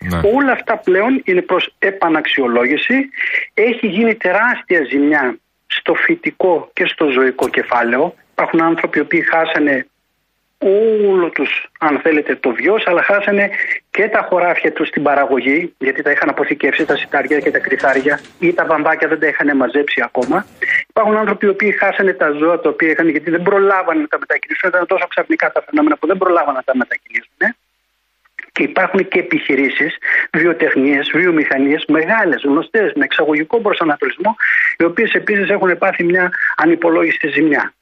Ναι. 0.00 0.20
Όλα 0.34 0.52
αυτά 0.52 0.76
πλέον 0.76 1.22
είναι 1.24 1.42
προς 1.42 1.74
επαναξιολόγηση. 1.78 3.08
Έχει 3.54 3.86
γίνει 3.86 4.14
τεράστια 4.14 4.84
ζημιά 4.90 5.36
στο 5.66 5.94
φυτικό 5.94 6.70
και 6.72 6.86
στο 6.86 7.08
ζωικό 7.08 7.48
κεφάλαιο. 7.48 8.14
Υπάρχουν 8.32 8.62
άνθρωποι 8.62 8.98
οι 8.98 9.00
οποίοι 9.00 9.20
χάσανε 9.20 9.86
όλο 11.08 11.30
τους, 11.30 11.70
αν 11.78 12.00
θέλετε, 12.02 12.34
το 12.36 12.50
βιός, 12.50 12.86
αλλά 12.86 13.02
χάσανε 13.02 13.50
και 13.96 14.08
τα 14.08 14.26
χωράφια 14.28 14.72
τους 14.72 14.88
στην 14.88 15.02
παραγωγή, 15.02 15.74
γιατί 15.78 16.02
τα 16.02 16.10
είχαν 16.10 16.28
αποθηκεύσει 16.28 16.84
τα 16.84 16.96
σιτάρια 16.96 17.38
και 17.40 17.50
τα 17.50 17.58
κρυθάρια 17.58 18.20
ή 18.38 18.52
τα 18.52 18.64
βαμβάκια 18.64 19.08
δεν 19.08 19.20
τα 19.20 19.26
είχαν 19.26 19.56
μαζέψει 19.56 20.00
ακόμα. 20.04 20.46
Υπάρχουν 20.88 21.16
άνθρωποι 21.16 21.46
οι 21.46 21.48
οποίοι 21.48 21.70
χάσανε 21.70 22.12
τα 22.12 22.30
ζώα 22.30 22.60
τα 22.60 22.68
οποία 22.68 22.90
είχαν, 22.90 23.08
γιατί 23.08 23.30
δεν 23.30 23.42
προλάβανε 23.42 24.00
να 24.00 24.08
τα 24.08 24.18
μετακινήσουν. 24.18 24.68
Ήταν 24.68 24.86
τόσο 24.86 25.06
ξαφνικά 25.06 25.52
τα 25.52 25.64
φαινόμενα 25.66 25.96
που 25.96 26.06
δεν 26.06 26.18
προλάβανε 26.18 26.56
να 26.56 26.62
τα 26.62 26.76
μετακινήσουν. 26.76 27.40
Και 28.52 28.62
υπάρχουν 28.62 29.08
και 29.08 29.18
επιχειρήσεις, 29.18 29.96
βιοτεχνίες, 30.32 31.10
βιομηχανίες, 31.14 31.84
μεγάλες, 31.88 32.42
γνωστές, 32.44 32.92
με 32.94 33.04
εξαγωγικό 33.04 33.60
προσανατολισμό, 33.60 34.36
οι 34.78 34.84
οποίες 34.84 35.12
επίσης 35.12 35.48
έχουν 35.48 35.78
πάθει 35.78 36.04
μια 36.04 36.30
ανυπολόγιστη 36.56 37.28
ζημιά. 37.28 37.74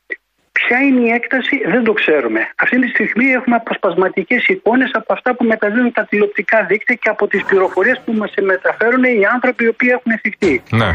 Ποια 0.66 0.78
είναι 0.78 1.00
η 1.00 1.10
έκταση 1.10 1.62
δεν 1.66 1.84
το 1.84 1.92
ξέρουμε. 1.92 2.40
Αυτή 2.56 2.80
τη 2.80 2.88
στιγμή 2.88 3.26
έχουμε 3.30 3.56
αποσπασματικές 3.56 4.46
εικόνες 4.46 4.90
από 4.92 5.12
αυτά 5.12 5.34
που 5.34 5.44
μεταδίδουν 5.44 5.92
τα 5.92 6.04
τηλεοπτικά 6.04 6.64
δίκτυα 6.64 6.94
και 6.94 7.08
από 7.08 7.26
τις 7.26 7.44
πληροφορίες 7.44 8.00
που 8.04 8.12
μας 8.12 8.32
μεταφέρουν 8.42 9.04
οι 9.04 9.24
άνθρωποι 9.32 9.64
οι 9.64 9.68
οποίοι 9.68 9.90
έχουν 9.92 10.12
εθιχτεί. 10.12 10.62
Ναι. 10.70 10.90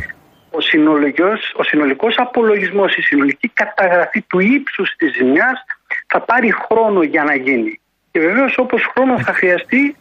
Ο 0.51 0.61
συνολικός, 0.61 1.53
ο 1.55 1.63
συνολικός 1.63 2.15
απολογισμός, 2.17 2.95
η 2.95 3.01
συνολική 3.01 3.51
καταγραφή 3.53 4.21
του 4.21 4.39
ύψους 4.39 4.95
της 4.97 5.13
ζημιάς 5.15 5.63
θα 6.07 6.21
πάρει 6.21 6.51
χρόνο 6.51 7.01
για 7.01 7.23
να 7.23 7.35
γίνει. 7.35 7.79
Και 8.11 8.19
βεβαίως 8.19 8.57
όπως 8.57 8.81
χρόνο 8.93 9.19
θα 9.19 9.33
χρειαστεί 9.33 9.95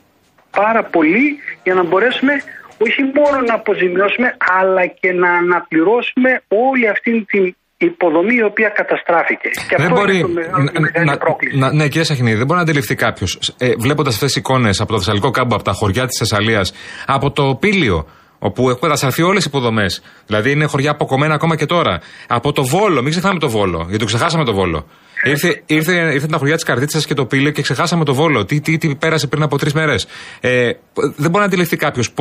πάρα 0.50 0.82
πολύ 0.82 1.38
για 1.62 1.74
να 1.74 1.82
μπορέσουμε 1.82 2.42
όχι 2.78 3.02
μόνο 3.14 3.40
να 3.40 3.54
αποζημιώσουμε 3.54 4.36
αλλά 4.58 4.86
και 4.86 5.12
να 5.12 5.32
αναπληρώσουμε 5.32 6.42
όλη 6.48 6.88
αυτή 6.88 7.24
την 7.28 7.56
υποδομή 7.76 8.34
η 8.34 8.42
οποία 8.42 8.68
καταστράφηκε. 8.68 9.48
Και 9.68 9.76
Δεν 9.76 9.86
αυτό 9.86 9.94
μπορεί. 10.00 10.18
είναι 10.18 10.26
το 10.26 10.32
μεγάλο, 10.32 10.70
η 10.76 10.80
μεγάλη 10.80 11.06
να, 11.06 11.16
πρόκληση. 11.16 11.58
να- 11.58 11.72
ναι, 11.72 11.84
κύριε 11.88 12.04
Σαχνίδη, 12.04 12.36
δεν 12.36 12.46
μπορεί 12.46 12.58
να 12.58 12.64
αντιληφθεί 12.64 12.94
κάποιος, 12.94 13.38
ε, 13.58 13.72
βλέποντας 13.78 14.14
αυτές 14.14 14.28
τις 14.32 14.36
εικόνες 14.36 14.80
από 14.80 14.92
το 14.92 14.98
Θεσσαλικό 14.98 15.30
κάμπο, 15.30 15.54
από 15.54 15.64
τα 15.64 15.72
χωριά 15.72 16.06
της 16.06 16.18
Θεσσαλίας, 16.18 16.72
από 17.06 17.30
το 17.30 17.56
Πήλιο, 17.60 18.06
όπου 18.38 18.68
έχουν 18.68 18.80
καταστραφεί 18.80 19.22
όλες 19.22 19.44
οι 19.44 19.46
υποδομές. 19.48 20.02
Δηλαδή 20.26 20.50
είναι 20.50 20.64
χωριά 20.64 20.90
αποκομμένα 20.90 21.34
ακόμα 21.34 21.56
και 21.56 21.66
τώρα. 21.66 22.00
Από 22.28 22.52
το 22.52 22.64
Βόλο, 22.64 23.02
μην 23.02 23.10
ξεχνάμε 23.10 23.38
το 23.38 23.48
Βόλο, 23.48 23.78
γιατί 23.82 23.98
το 23.98 24.04
ξεχάσαμε 24.04 24.44
το 24.44 24.52
Βόλο. 24.54 24.86
Ήρθε, 25.24 25.62
ήρθε, 25.66 25.92
ήρθε 26.12 26.26
τα 26.26 26.36
χωριά 26.36 26.54
της 26.54 26.64
Καρδίτσα 26.64 27.00
και 27.00 27.14
το 27.14 27.26
Πήλιο 27.26 27.50
και 27.50 27.62
ξεχάσαμε 27.62 28.04
το 28.04 28.14
Βόλο. 28.14 28.44
Τι, 28.44 28.60
τι, 28.60 28.78
τι 28.78 28.96
πέρασε 28.96 29.26
πριν 29.26 29.42
από 29.42 29.58
τρεις 29.58 29.72
μέρες. 29.72 30.06
Ε, 30.40 30.70
δεν 30.94 31.30
μπορεί 31.30 31.38
να 31.38 31.44
αντιληφθεί 31.44 31.76
κάποιος 31.76 32.12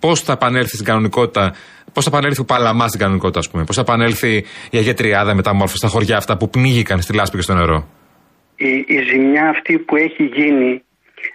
πώς 0.00 0.20
θα 0.22 0.32
επανέλθει 0.32 0.74
στην 0.74 0.84
κανονικότητα, 0.84 1.54
πώς 1.92 2.04
θα 2.04 2.10
επανέλθει 2.12 2.40
ο 2.40 2.44
Παλαμάς 2.44 2.88
στην 2.88 3.00
κανονικότητα, 3.00 3.38
ας 3.38 3.50
πούμε. 3.50 3.64
Πώς 3.64 3.74
θα 3.76 3.80
επανέλθει 3.82 4.44
η 4.70 4.78
Αγία 4.78 4.94
Τριάδα 4.94 5.34
μεταμόρφωση 5.34 5.76
στα 5.76 5.88
χωριά 5.88 6.16
αυτά 6.16 6.36
που 6.36 6.50
πνίγηκαν 6.50 7.00
στη 7.00 7.12
λάσπη 7.14 7.36
και 7.36 7.42
στο 7.42 7.54
νερό. 7.54 7.88
η, 8.56 8.68
η 8.86 8.98
ζημιά 9.10 9.48
αυτή 9.48 9.78
που 9.78 9.96
έχει 9.96 10.22
γίνει 10.24 10.82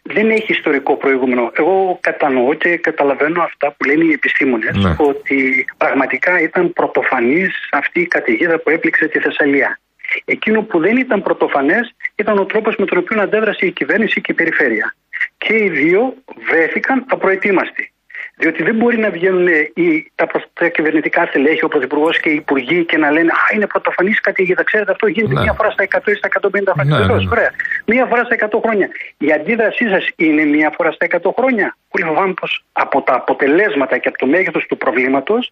δεν 0.04 0.30
έχει 0.30 0.52
ιστορικό 0.52 0.98
προηγούμενο. 0.98 1.52
Εγώ 1.60 1.98
κατανοώ 2.02 2.54
και 2.54 2.78
καταλαβαίνω 2.78 3.42
αυτά 3.44 3.68
που 3.78 3.84
λένε 3.90 4.04
οι 4.04 4.12
επιστήμονες 4.12 4.76
Ναι. 4.76 4.96
ότι 4.98 5.66
πραγματικά 5.78 6.42
ήταν 6.42 6.74
πρωτοφανής 6.74 7.52
αυτή 7.72 8.00
η 8.00 8.08
καταιγίδα 8.08 8.60
που 8.60 8.70
έπληξε 8.70 9.06
τη 9.08 9.20
Θεσσαλία. 9.20 9.80
Εκείνο 10.26 10.62
που 10.62 10.80
δεν 10.80 10.98
ήταν 10.98 11.22
πρωτοφανές 11.22 11.96
ήταν 12.16 12.38
ο 12.38 12.46
τρόπος 12.46 12.76
με 12.80 12.86
τον 12.86 12.98
οποίο 12.98 13.22
αντέδρασε 13.22 13.66
η 13.66 13.72
κυβέρνηση 13.72 14.22
και 14.22 14.32
η 14.32 14.36
περιφέρεια. 14.36 14.96
Και 15.38 15.54
οι 15.54 15.70
δύο 15.70 16.14
βρέθηκαν 16.50 17.06
απροετοίμαστοι. 17.10 17.93
Διότι 18.38 18.63
δεν 18.63 18.75
μπορεί 18.75 18.98
να 18.98 19.10
βγαίνουν 19.10 19.48
οι, 19.74 20.12
τα, 20.16 20.28
προ- 20.28 20.50
τα 20.54 20.68
κυβερνητικά 20.68 21.25
στελέχη, 21.25 21.66
ο 21.66 21.68
Πρωθυπουργό 21.68 22.10
και 22.10 22.30
οι 22.30 22.34
Υπουργοί 22.36 22.86
και 22.86 22.98
να 22.98 23.12
λένε 23.12 23.32
Α, 23.32 23.56
είναι 23.56 23.68
πρωτοφανής 23.68 24.22
καταιγίδα. 24.22 24.63
Ξέρετε, 24.63 24.92
αυτό 24.92 25.08
γίνεται 25.08 25.34
Ναι. 25.34 25.42
μία 25.42 25.54
φορά 25.54 25.70
στα 25.72 25.84
100 25.84 26.12
ή 26.12 26.13
στα 26.13 26.28
150 26.28 26.72
χρόνια. 26.74 26.84
Ναι, 26.84 26.98
ναι, 26.98 27.02
Βεβαίως, 27.06 27.24
ναι. 27.24 27.30
ωραία. 27.32 27.52
Μία 27.86 28.06
φορά 28.06 28.24
στα 28.24 28.36
100 28.36 28.60
χρόνια. 28.63 28.90
Η 29.18 29.32
αντίδρασή 29.32 29.90
σας 29.90 30.10
είναι 30.16 30.44
μία 30.44 30.74
φορά 30.78 30.92
στα 30.92 31.06
100 31.06 31.32
χρόνια. 31.38 31.78
Πολύ 31.90 32.04
φοβάμαι 32.04 32.34
πως 32.34 32.63
από 32.72 33.02
τα 33.02 33.13
αποτελέσματα 33.13 33.98
και 33.98 34.08
από 34.08 34.18
το 34.18 34.25
μέγεθος 34.25 34.66
του 34.66 34.78
προβλήματος 34.78 35.52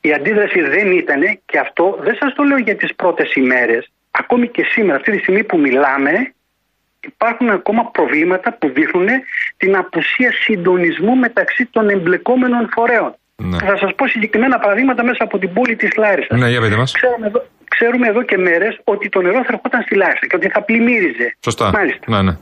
η 0.00 0.12
αντίδραση 0.12 0.60
δεν 0.60 0.90
ήταν 0.92 1.20
και 1.46 1.58
αυτό 1.58 1.98
δεν 2.02 2.14
σας 2.14 2.34
το 2.34 2.42
λέω 2.42 2.58
για 2.58 2.76
τις 2.76 2.94
πρώτες 2.94 3.34
ημέρες. 3.34 3.92
Ακόμη 4.10 4.48
και 4.48 4.64
σήμερα, 4.64 4.96
αυτή 4.96 5.10
τη 5.10 5.18
στιγμή 5.18 5.44
που 5.44 5.58
μιλάμε, 5.58 6.32
υπάρχουν 7.06 7.50
ακόμα 7.50 7.90
προβλήματα 7.90 8.52
που 8.52 8.68
δείχνουν 8.68 9.08
την 9.56 9.76
απουσία 9.76 10.32
συντονισμού 10.32 11.16
μεταξύ 11.16 11.66
των 11.66 11.88
εμπλεκόμενων 11.88 12.68
φορέων. 12.72 13.14
Ναι. 13.36 13.58
Θα 13.58 13.76
σας 13.76 13.94
πω 13.94 14.06
συγκεκριμένα 14.06 14.58
παραδείγματα 14.58 15.04
μέσα 15.04 15.24
από 15.24 15.38
την 15.38 15.52
πόλη 15.52 15.76
της 15.76 15.96
Λάρισας. 15.96 16.38
Ναι, 16.38 16.48
για 16.48 16.60
πείτε 16.60 16.76
μας. 16.76 16.92
Ξέρουμε 16.92 17.26
εδώ, 17.26 17.46
ξέρουμε 17.68 18.06
εδώ 18.08 18.22
και 18.22 18.38
μέρες 18.38 18.80
ότι 18.84 19.08
το 19.08 19.20
νερό 19.20 19.44
θα 19.44 19.52
ερχόταν 19.52 19.82
στη 19.82 19.94
Λάρισα 19.94 20.26
και 20.26 20.36
ότι 20.36 20.48
θα 20.48 20.62
πλημμύριζε. 20.62 21.36
Σωστά. 21.44 21.70
Μάλιστα. 21.70 22.04
Ναι, 22.06 22.22
ναι. 22.22 22.36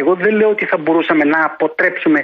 Εγώ 0.00 0.12
δεν 0.14 0.32
λέω 0.38 0.48
ότι 0.48 0.64
θα 0.66 0.78
μπορούσαμε 0.82 1.24
να 1.24 1.38
αποτρέψουμε 1.50 2.20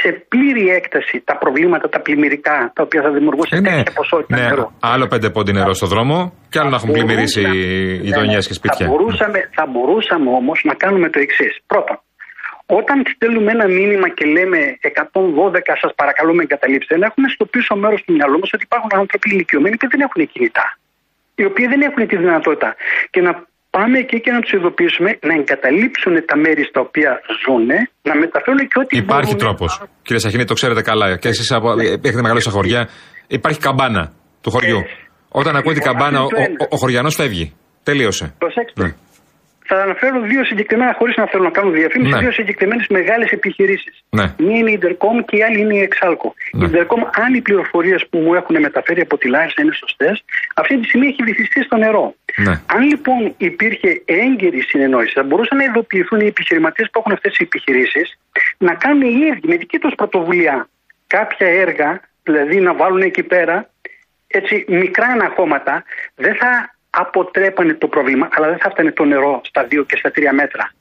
σε 0.00 0.08
πλήρη 0.28 0.64
έκταση 0.78 1.22
τα 1.24 1.34
προβλήματα, 1.42 1.88
τα 1.88 2.00
πλημμυρικά, 2.00 2.56
τα 2.74 2.82
οποία 2.86 3.00
θα 3.02 3.10
δημιουργούσαν 3.16 3.58
Ε, 3.58 3.60
ναι. 3.60 3.76
τέτοια 3.76 3.92
ποσότητα 4.00 4.36
ναι. 4.36 4.42
νερό. 4.48 4.72
Άλλο 4.80 5.06
πέντε 5.06 5.30
πόντι 5.30 5.52
νερό 5.52 5.72
στο 5.80 5.86
δρόμο 5.86 6.16
και 6.50 6.58
άλλο 6.60 6.70
να 6.70 6.76
έχουν 6.80 6.90
πλημμυρίσει 6.96 7.40
μπορούσαμε- 7.40 8.02
γειτονιές 8.06 8.42
ναι, 8.44 8.48
και 8.48 8.54
σπίτια. 8.60 8.86
Θα 8.86 8.92
μπορούσαμε, 8.92 9.38
θα 9.58 9.64
μπορούσαμε 9.72 10.28
όμως 10.40 10.58
να 10.68 10.74
κάνουμε 10.74 11.08
το 11.14 11.18
εξής. 11.26 11.52
Πρώτον, 11.66 11.96
όταν 12.80 12.96
στέλνουμε 13.14 13.50
ένα 13.56 13.66
μήνυμα 13.78 14.08
και 14.16 14.24
λέμε 14.36 14.58
112, 14.80 15.72
σας 15.82 15.92
παρακαλούμε 16.00 16.42
εγκαταλείψτε, 16.42 16.94
να 16.98 17.06
έχουμε 17.10 17.28
στο 17.36 17.44
πίσω 17.54 17.72
μέρος 17.82 18.00
του 18.04 18.12
μυαλού 18.16 18.38
μας 18.42 18.50
ότι 18.56 18.64
υπάρχουν 18.68 18.90
άνθρωποι 19.00 19.26
ηλικιωμένοι 19.34 19.76
που 19.80 19.88
δεν 19.92 20.00
έχουν 20.06 20.20
κινητά. 20.32 20.66
Οι 21.34 21.44
οποίοι 21.50 21.66
δεν 21.72 21.80
έχουν 21.88 22.06
τη 22.10 22.16
δυνατότητα. 22.16 22.70
Και 23.12 23.20
να 23.26 23.32
πάμε 23.76 23.96
εκεί 24.04 24.18
και 24.24 24.30
να 24.36 24.40
τους 24.40 24.52
ειδοποιήσουμε 24.56 25.10
να 25.28 25.32
εγκαταλείψουν 25.40 26.14
τα 26.30 26.36
μέρη 26.44 26.62
στα 26.70 26.80
οποία 26.86 27.10
ζουν, 27.42 27.66
να 28.08 28.14
μεταφέρουν 28.22 28.60
και 28.70 28.78
ό,τι 28.82 28.96
Υπάρχει 28.96 29.34
μπορούν. 29.34 29.38
τρόπος. 29.44 29.70
Κύριε 30.06 30.20
Σαχίνη, 30.24 30.44
το 30.44 30.54
ξέρετε 30.54 30.82
καλά. 30.90 31.06
Και 31.16 31.28
εσείς 31.28 31.50
έχετε 32.06 32.22
μεγαλώσει 32.26 32.46
στα 32.48 32.54
χωριά. 32.58 32.88
Υπάρχει 33.38 33.60
καμπάνα 33.66 34.04
του 34.42 34.50
χωριού. 34.50 34.78
Ε, 34.78 34.82
Όταν 35.40 35.52
ακούει 35.56 35.74
την 35.74 35.82
λοιπόν, 35.82 35.92
καμπάνα, 35.98 36.18
ο, 36.20 36.24
αυτό 36.24 36.36
είναι 36.36 36.46
το 36.46 36.52
ένα. 36.58 36.66
ο, 36.70 36.74
ο 36.74 36.76
χωριανός 36.82 37.14
φεύγει. 37.14 37.46
Τελείωσε. 37.88 38.34
Προσέξτε. 38.38 38.82
Ναι. 38.82 38.90
Θα 39.74 39.76
αναφέρω 39.88 40.18
δύο 40.32 40.42
συγκεκριμένα, 40.50 40.92
χωρίς 40.98 41.14
να 41.20 41.26
θέλω 41.30 41.44
να 41.50 41.54
κάνω 41.58 41.70
διαφήμιση, 41.80 42.12
Ναι. 42.14 42.18
δύο 42.24 42.32
συγκεκριμένες 42.40 42.86
μεγάλες 42.98 43.30
επιχειρήσεις. 43.38 43.94
Ναι. 44.18 44.26
Μία 44.46 44.56
είναι 44.60 44.70
η 44.74 44.76
Intercom 44.80 45.16
και 45.28 45.34
η 45.40 45.42
άλλη 45.46 45.58
είναι 45.62 45.74
η 45.80 45.82
Exalco. 45.90 46.28
Ναι. 46.58 46.64
Η 46.66 46.68
Intercom, 46.70 47.00
αν 47.24 47.30
οι 47.36 47.40
πληροφορίες 47.46 48.00
που 48.10 48.18
μου 48.24 48.32
έχουν 48.40 48.54
μεταφέρει 48.68 49.00
από 49.06 49.14
τη 49.20 49.26
Λάρισα 49.34 49.60
είναι 49.62 49.74
σωστές, 49.82 50.14
αυτή 50.60 50.72
τη 50.80 50.84
στιγμή 50.88 51.06
έχει 51.12 51.22
βυθιστεί 51.28 51.60
στο 51.68 51.76
νερό. 51.84 52.04
Ναι. 52.36 52.60
Αν 52.66 52.82
λοιπόν 52.82 53.34
υπήρχε 53.36 54.02
έγκαιρη 54.04 54.60
συνεννόηση, 54.60 55.12
θα 55.12 55.22
μπορούσαν 55.22 55.58
να 55.58 55.64
ειδοποιηθούν 55.64 56.20
οι 56.20 56.26
επιχειρηματίες 56.26 56.90
που 56.90 56.98
έχουν 56.98 57.12
αυτές 57.12 57.30
τις 57.30 57.46
επιχειρήσεις 57.46 58.18
να 58.58 58.74
κάνουν 58.74 59.02
οι 59.02 59.26
ίδιοι 59.30 59.48
με 59.48 59.56
δική 59.56 59.78
τους 59.78 59.94
πρωτοβουλία 59.94 60.68
κάποια 61.06 61.46
έργα, 61.46 62.00
δηλαδή 62.22 62.60
να 62.60 62.74
βάλουν 62.74 63.00
εκεί 63.00 63.22
πέρα 63.22 63.70
έτσι 64.26 64.64
μικρά 64.68 65.06
αναχώματα, 65.06 65.84
δεν 66.14 66.34
θα 66.34 66.74
αποτρέπανε 66.90 67.74
το 67.74 67.88
πρόβλημα, 67.88 68.28
αλλά 68.32 68.48
δεν 68.48 68.58
θα 68.58 68.68
έφτανε 68.68 68.92
το 68.92 69.04
νερό 69.04 69.40
στα 69.44 69.66
2 69.70 69.84
και 69.86 69.96
στα 69.96 70.10
3 70.10 70.32
μέτρα. 70.32 70.72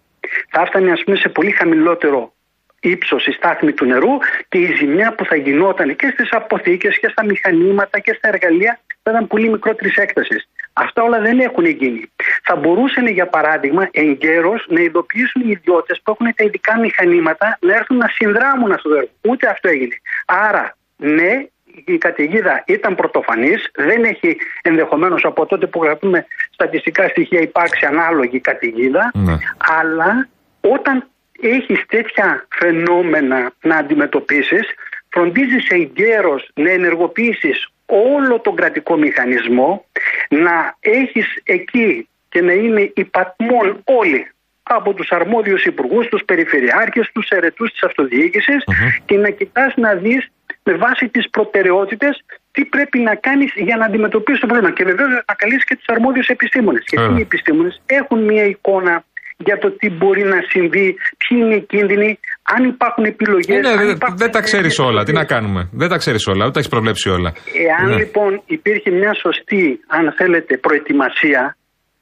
Θα 0.50 0.62
έφτανε, 0.62 0.92
ας 0.92 1.04
πούμε, 1.04 1.18
σε 1.18 1.30
πολύ 1.30 1.52
χαμηλότερο 1.52 2.34
ύψος 2.80 3.26
η 3.26 3.32
στάθμη 3.32 3.74
του 3.74 3.86
νερού 3.86 4.18
και 4.50 4.58
η 4.58 4.76
ζημιά 4.76 5.14
που 5.16 5.26
θα 5.26 5.36
γινόταν 5.36 5.96
και 5.96 6.10
στις 6.14 6.32
αποθήκες 6.32 7.00
και 7.00 7.08
στα 7.08 7.26
μηχανήματα 7.26 8.00
και 8.00 8.14
στα 8.14 8.28
εργαλεία 8.28 8.80
θα 9.04 9.12
ήταν 9.12 9.28
πολύ 9.28 9.50
μικρότερης 9.50 9.96
έκτασης. 9.96 10.50
Αυτά 10.82 11.04
όλα 11.04 11.20
δεν 11.20 11.40
έχουν 11.40 11.66
γίνει. 11.66 12.04
Θα 12.44 12.56
μπορούσαν, 12.56 13.08
για 13.08 13.28
παράδειγμα, 13.28 13.90
εγκαίρως 13.92 14.66
να 14.70 14.82
ειδοποιήσουν 14.82 15.42
οι 15.42 15.50
ιδιώτες 15.50 16.02
που 16.04 16.12
έχουν 16.12 16.34
τα 16.36 16.44
ειδικά 16.44 16.80
μηχανήματα 16.80 17.58
να 17.62 17.76
έρθουν 17.76 17.98
να 17.98 18.08
συνδράμουν 18.08 18.72
αυτό 18.72 18.90
το 18.90 18.96
έργο. 18.96 19.10
Ούτε 19.30 19.48
αυτό 19.48 19.68
έγινε. 19.70 19.96
Άρα, 20.26 20.78
ναι, 20.98 21.46
η 21.86 21.98
καταιγίδα 21.98 22.64
ήταν 22.68 22.96
πρωτοφανής, 22.96 23.70
δεν 23.76 24.04
έχει 24.04 24.38
ενδεχομένως 24.62 25.26
από 25.26 25.46
τότε 25.46 25.68
που 25.68 25.84
γραφούμε 25.84 26.26
στατιστικά 26.52 27.08
στοιχεία 27.08 27.42
υπάρξει 27.42 27.86
ανάλογη 27.86 28.40
καταιγίδα, 28.40 29.12
Ναι. 29.14 29.38
αλλά 29.82 30.28
όταν 30.62 31.08
έχεις 31.42 31.86
τέτοια 31.88 32.48
φαινόμενα 32.50 33.52
να 33.62 33.76
αντιμετωπίσεις, 33.76 34.74
φροντίζεις 35.10 35.70
εγκαίρως 35.70 36.50
να 36.54 36.70
ενεργοποιήσεις 36.72 37.68
όλο 37.92 38.40
τον 38.40 38.56
κρατικό 38.56 38.98
μηχανισμό, 38.98 39.86
να 40.30 40.76
έχεις 40.80 41.42
εκεί 41.44 42.08
και 42.30 42.42
να 42.42 42.54
είναι 42.54 42.92
υπατμόν 42.96 43.82
όλοι 43.84 44.28
από 44.64 44.94
τους 44.94 45.12
αρμόδιους 45.12 45.66
υπουργούς, 45.66 46.08
τους 46.08 46.24
περιφερειάρχες, 46.26 47.10
τους 47.14 47.28
ερετούς 47.30 47.72
της 47.72 47.84
αυτοδιοίκησης 47.84 48.64
και 49.06 49.18
να 49.18 49.30
κοιτάς 49.30 49.74
να 49.76 49.94
δεις 49.94 50.32
με 50.64 50.74
βάση 50.74 51.08
τις 51.10 51.30
προτεραιότητες 51.30 52.24
τι 52.52 52.66
πρέπει 52.66 53.00
να 53.00 53.16
κάνεις 53.16 53.52
για 53.56 53.78
να 53.78 53.86
αντιμετωπίσεις 53.86 54.42
το 54.42 54.48
πρόβλημα. 54.48 54.74
Και 54.74 54.84
βεβαίως 54.84 55.10
να 55.10 55.34
καλείς 55.36 55.64
και 55.66 55.76
τους 55.76 55.88
αρμόδιους 55.88 56.28
επιστήμονες. 56.28 56.84
Γιατί 56.88 57.06
Βέβαια. 57.06 57.20
οι 57.20 57.22
επιστήμονες 57.22 57.82
έχουν 57.86 58.24
μια 58.24 58.44
εικόνα 58.44 59.04
για 59.46 59.58
το 59.58 59.68
τι 59.80 59.88
μπορεί 59.90 60.24
να 60.34 60.40
συμβεί, 60.50 60.88
ποιοι 61.22 61.34
είναι 61.42 61.56
οι 61.56 61.66
κίνδυνοι, 61.74 62.20
αν 62.56 62.62
υπάρχουν 62.74 63.04
επιλογές. 63.14 63.58
Ε, 63.58 63.60
ναι, 63.60 63.70
αν 63.70 63.78
δεν- 63.78 63.96
υπάρχουν 63.96 64.18
δεν 64.18 64.32
τα 64.32 64.42
ξέρεις 64.42 64.80
όλα. 64.80 65.04
Τι 65.04 65.14
να 65.14 65.26
κάνουμε. 65.26 65.70
Δεν 65.72 65.90
τα 65.90 65.98
ξέρεις 65.98 66.28
όλα. 66.28 66.44
Ούτε 66.46 66.52
τα 66.54 66.60
έχεις 66.60 66.72
προβλέψει 66.76 67.10
όλα. 67.10 67.30
Εάν 67.68 67.90
Ναι. 67.90 67.96
λοιπόν 67.96 68.42
υπήρχε 68.46 68.90
μια 68.92 69.14
σωστή, 69.24 69.80
αν 69.88 70.14
θέλετε, 70.18 70.58
προετοιμασία 70.58 71.56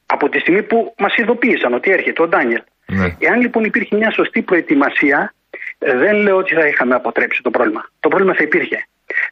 από 0.06 0.30
τη 0.30 0.40
στιγμή 0.40 0.64
που 0.64 0.94
μας 0.98 1.14
ειδοποίησαν 1.18 1.74
ότι 1.74 1.92
έρχεται 1.92 2.22
ο 2.24 2.28
Ντάνιελ. 2.28 2.62
Ναι. 2.86 3.08
Εάν 3.20 3.38
λοιπόν 3.42 3.64
υπήρχε 3.64 3.96
μια 3.96 4.12
σωστή 4.12 4.42
προετοιμασία, 4.42 5.34
ε, 5.80 5.98
δεν 5.98 6.16
λέω 6.24 6.36
ότι 6.36 6.54
θα 6.54 6.68
είχαμε 6.68 6.96
αποτρέψει 6.96 7.42
το 7.44 7.50
πρόβλημα. 7.50 7.82
Το 8.00 8.08
πρόβλημα 8.10 8.34
θα 8.38 8.44
υπήρχε. 8.44 8.78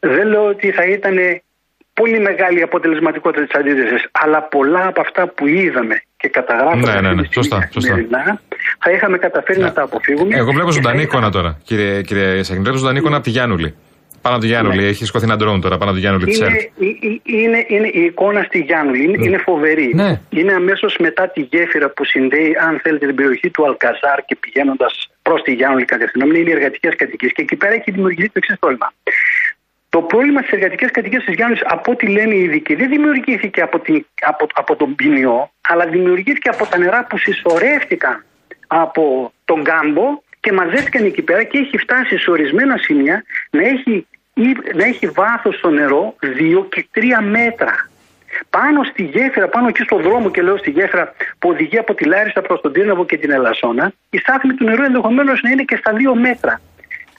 Δεν 0.00 0.26
λέω 0.28 0.44
ότι 0.44 0.70
θα 0.72 0.84
ήταν 0.84 1.16
πολύ 1.94 2.20
μεγάλη 2.20 2.58
η 2.58 2.62
αποτελεσματικότητα 2.62 3.44
της 3.46 3.54
αντίθεση, 3.60 4.08
αλλά 4.12 4.42
πολλά 4.42 4.86
από 4.86 5.00
αυτά 5.00 5.28
που 5.28 5.46
είδαμε 5.46 5.96
και 6.20 6.28
καταγράφαμε 6.28 6.82
Ναι, 6.86 6.92
ναι, 6.92 7.00
ναι. 7.00 7.08
αυτή 7.08 7.22
τη 7.22 7.26
στιγμή 7.26 7.32
Σωστά, 7.34 7.68
σωστά. 7.72 7.90
καθημερινά, 7.90 8.40
θα 8.78 8.90
είχαμε 8.90 9.18
καταφέρει 9.18 9.60
να 9.60 9.72
τα 9.72 9.82
αποφύγουμε. 9.82 10.36
Εγώ 10.36 10.50
βλέπω 10.52 10.68
και 10.68 10.74
θα 10.74 10.80
ζωντανή 10.80 11.02
είχαμε- 11.02 11.12
εικόνα 11.26 11.30
τώρα, 11.30 11.58
κύριε, 11.64 12.02
κύριε 12.02 12.42
Σαγγιν. 12.42 12.62
Βλέπω 12.62 12.78
ζωντανή 12.78 12.98
εικόνα 12.98 13.16
από 13.16 13.24
τη 13.24 13.30
Γιάννουλη. 13.30 13.74
Πάνω 14.22 14.34
από 14.36 14.44
τη 14.44 14.50
Γιάννουλη. 14.50 14.84
Έχει 14.84 15.04
σηκωθεί 15.04 15.24
ένα 15.24 15.36
ντρόουν 15.36 15.60
τώρα 15.60 15.76
πάνω 15.78 15.90
από 15.90 15.94
τη 16.00 16.04
Γιάννουλη 16.06 16.24
της 16.26 16.38
Είναι, 16.38 16.46
ΕΡΤ. 16.46 16.56
ε- 16.56 16.84
ε- 17.08 17.20
είναι, 17.44 17.64
είναι 17.68 17.88
η 17.92 18.00
εικόνα 18.04 18.42
στη 18.42 18.58
Γιάννουλη. 18.58 19.02
Είναι, 19.04 19.18
είναι 19.26 19.38
φοβερή. 19.38 19.90
Ναι. 19.94 20.20
Είναι 20.30 20.52
αμέσως 20.52 20.96
μετά 20.98 21.28
τη 21.28 21.40
γέφυρα 21.40 21.88
που 21.90 22.04
συνδέει, 22.04 22.50
αν 22.68 22.80
θέλετε, 22.82 23.06
την 23.06 23.14
περιοχή 23.14 23.50
του 23.50 23.64
Αλκαζάρ 23.66 24.18
και 24.26 24.36
πηγαίνοντας 24.40 25.10
προς 25.22 25.42
τη 25.42 25.52
Γιάννουλη 25.52 25.84
κατευθυνόμενη. 25.84 26.38
Είναι 26.40 26.50
οι 26.50 26.52
εργατικές 26.52 26.96
κατοικίες. 26.96 27.32
Και 27.32 27.42
εκεί 27.42 27.56
πέρα 27.56 27.72
έχει 27.74 27.90
δημιουργηθεί 27.90 28.26
το 28.26 28.32
εξής 28.42 28.58
πρόβλημα. 28.58 28.92
Το 29.90 30.02
πρόβλημα 30.02 30.40
στις 30.40 30.52
εργατικές 30.52 30.90
κατοικίες 30.90 31.24
τη 31.24 31.32
Γιάννη, 31.32 31.58
από 31.64 31.90
ό,τι 31.92 32.06
λένε 32.06 32.34
οι 32.34 32.42
ειδικοί, 32.42 32.74
δεν 32.74 32.88
δημιουργήθηκε 32.88 33.60
από, 33.60 33.78
την, 33.78 34.06
από, 34.20 34.46
από 34.54 34.76
τον 34.76 34.94
ποινιό, 34.94 35.50
αλλά 35.68 35.86
δημιουργήθηκε 35.86 36.48
από 36.48 36.66
τα 36.66 36.78
νερά 36.78 37.04
που 37.04 37.18
συσσωρεύτηκαν 37.18 38.24
από 38.66 39.32
τον 39.44 39.64
κάμπο 39.64 40.20
και 40.40 40.52
μαζεύτηκαν 40.52 41.04
εκεί 41.04 41.22
πέρα 41.22 41.42
και 41.42 41.58
έχει 41.58 41.78
φτάσει 41.78 42.18
σε 42.18 42.30
ορισμένα 42.30 42.76
σημεία 42.76 43.24
να 43.50 43.62
έχει, 43.62 44.06
ή- 44.34 44.56
να 44.74 44.84
έχει 44.84 45.06
βάθος 45.06 45.54
στο 45.56 45.70
νερό 45.70 46.14
2 46.20 46.66
και 46.68 46.86
3 46.94 47.00
μέτρα. 47.22 47.88
Πάνω 48.50 48.84
στη 48.84 49.02
γέφυρα, 49.02 49.48
πάνω 49.48 49.68
εκεί 49.68 49.82
στον 49.82 50.02
δρόμο 50.02 50.30
και 50.30 50.42
λέω 50.42 50.56
στη 50.56 50.70
γέφυρα 50.70 51.12
που 51.38 51.48
οδηγεί 51.48 51.78
από 51.78 51.94
τη 51.94 52.04
Λάρισα 52.04 52.40
προς 52.40 52.60
τον 52.60 52.72
Τύρναβο 52.72 53.04
και 53.04 53.16
την 53.18 53.30
Ελασσόνα, 53.30 53.92
η 54.10 54.18
στάθμη 54.18 54.52
του 54.54 54.64
νερού 54.64 54.82
ενδεχομένως 54.82 55.40
να 55.42 55.50
είναι 55.50 55.62
και 55.62 55.76
στα 55.76 55.92
2 55.92 56.14
μέτρα. 56.14 56.60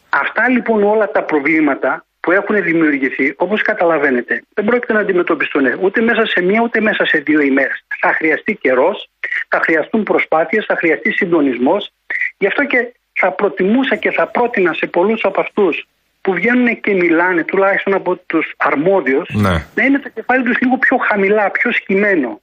Αυτά 0.10 0.50
λοιπόν 0.50 0.84
όλα 0.84 1.12
τα 1.12 1.24
προβλήματα 1.24 2.06
που 2.20 2.32
έχουν 2.32 2.64
δημιουργηθεί, 2.64 3.34
όπως 3.38 3.62
καταλαβαίνετε, 3.62 4.44
δεν 4.54 4.66
πρόκειται 4.66 4.94
να 4.94 5.00
αντιμετωπιστούν 5.00 5.66
ούτε 5.82 6.02
μέσα 6.02 6.26
σε 6.26 6.42
μία 6.42 6.62
ούτε 6.62 6.82
μέσα 6.82 7.06
σε 7.06 7.18
δύο 7.18 7.42
ημέρες. 7.42 7.86
Θα 8.00 8.14
χρειαστεί 8.14 8.56
καιρός, 8.56 9.10
θα 9.48 9.60
χρειαστούν 9.64 10.04
προσπάθειες, 10.04 10.66
θα 10.66 10.76
χρειαστεί 10.76 11.12
συντονισμός. 11.12 11.92
Γι' 12.38 12.48
αυτό 12.48 12.66
και 12.66 12.94
θα 13.14 13.32
προτιμούσα 13.32 13.96
και 13.96 14.12
θα 14.12 14.28
πρότεινα 14.28 14.74
σε 14.74 14.86
πολλούς 14.88 15.22
από 15.24 15.42
αυτούς 15.42 15.88
που 16.22 16.34
βγαίνουν 16.34 16.80
και 16.80 16.94
μιλάνε, 16.94 17.44
τουλάχιστον 17.44 17.94
από 17.94 18.16
τους 18.26 18.54
αρμόδιους, 18.58 19.30
Ναι. 19.34 19.66
να 19.76 19.84
είναι 19.84 20.00
το 20.00 20.10
κεφάλι 20.10 20.44
τους 20.44 20.60
λίγο 20.60 20.78
πιο 20.78 20.98
χαμηλά, 20.98 21.52
πιο 21.52 21.72
σκυμμένο. 21.72 22.42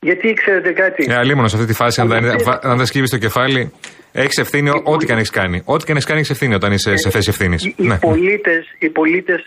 Γιατί 0.00 0.32
ξέρετε 0.32 0.72
κάτι; 0.72 1.06
Ε, 1.08 1.14
αλίμονος 1.14 1.50
σε 1.50 1.56
αυτή 1.56 1.68
τη 1.68 1.74
φάση, 1.74 2.00
αν 2.00 2.08
δεν, 2.08 2.24
Αν 2.24 2.38
βα- 2.44 2.58
αν 2.62 2.76
δεν 2.76 2.86
σκύβεις 2.86 3.10
το 3.10 3.18
κεφάλι, 3.18 3.72
έχεις 4.12 4.36
ευθύνη 4.38 4.70
ό- 4.70 4.82
ό,τι 4.84 5.06
και 5.06 5.12
αν 5.12 5.18
έχεις 5.18 5.30
κάνει. 5.30 5.62
Ό,τι 5.64 5.84
και 5.84 5.90
αν 5.90 5.96
έχεις 5.96 6.08
κάνει, 6.08 6.18
έχεις 6.20 6.30
ευθύνη 6.30 6.54
όταν 6.54 6.72
είσαι 6.72 6.96
σε 6.96 7.10
θέση 7.10 7.28
ευθύνης. 7.30 7.64
Οι, 7.64 7.74
οι 7.78 7.96
πολίτες, 8.00 8.66
οι 8.78 8.88
πολίτες 8.90 9.40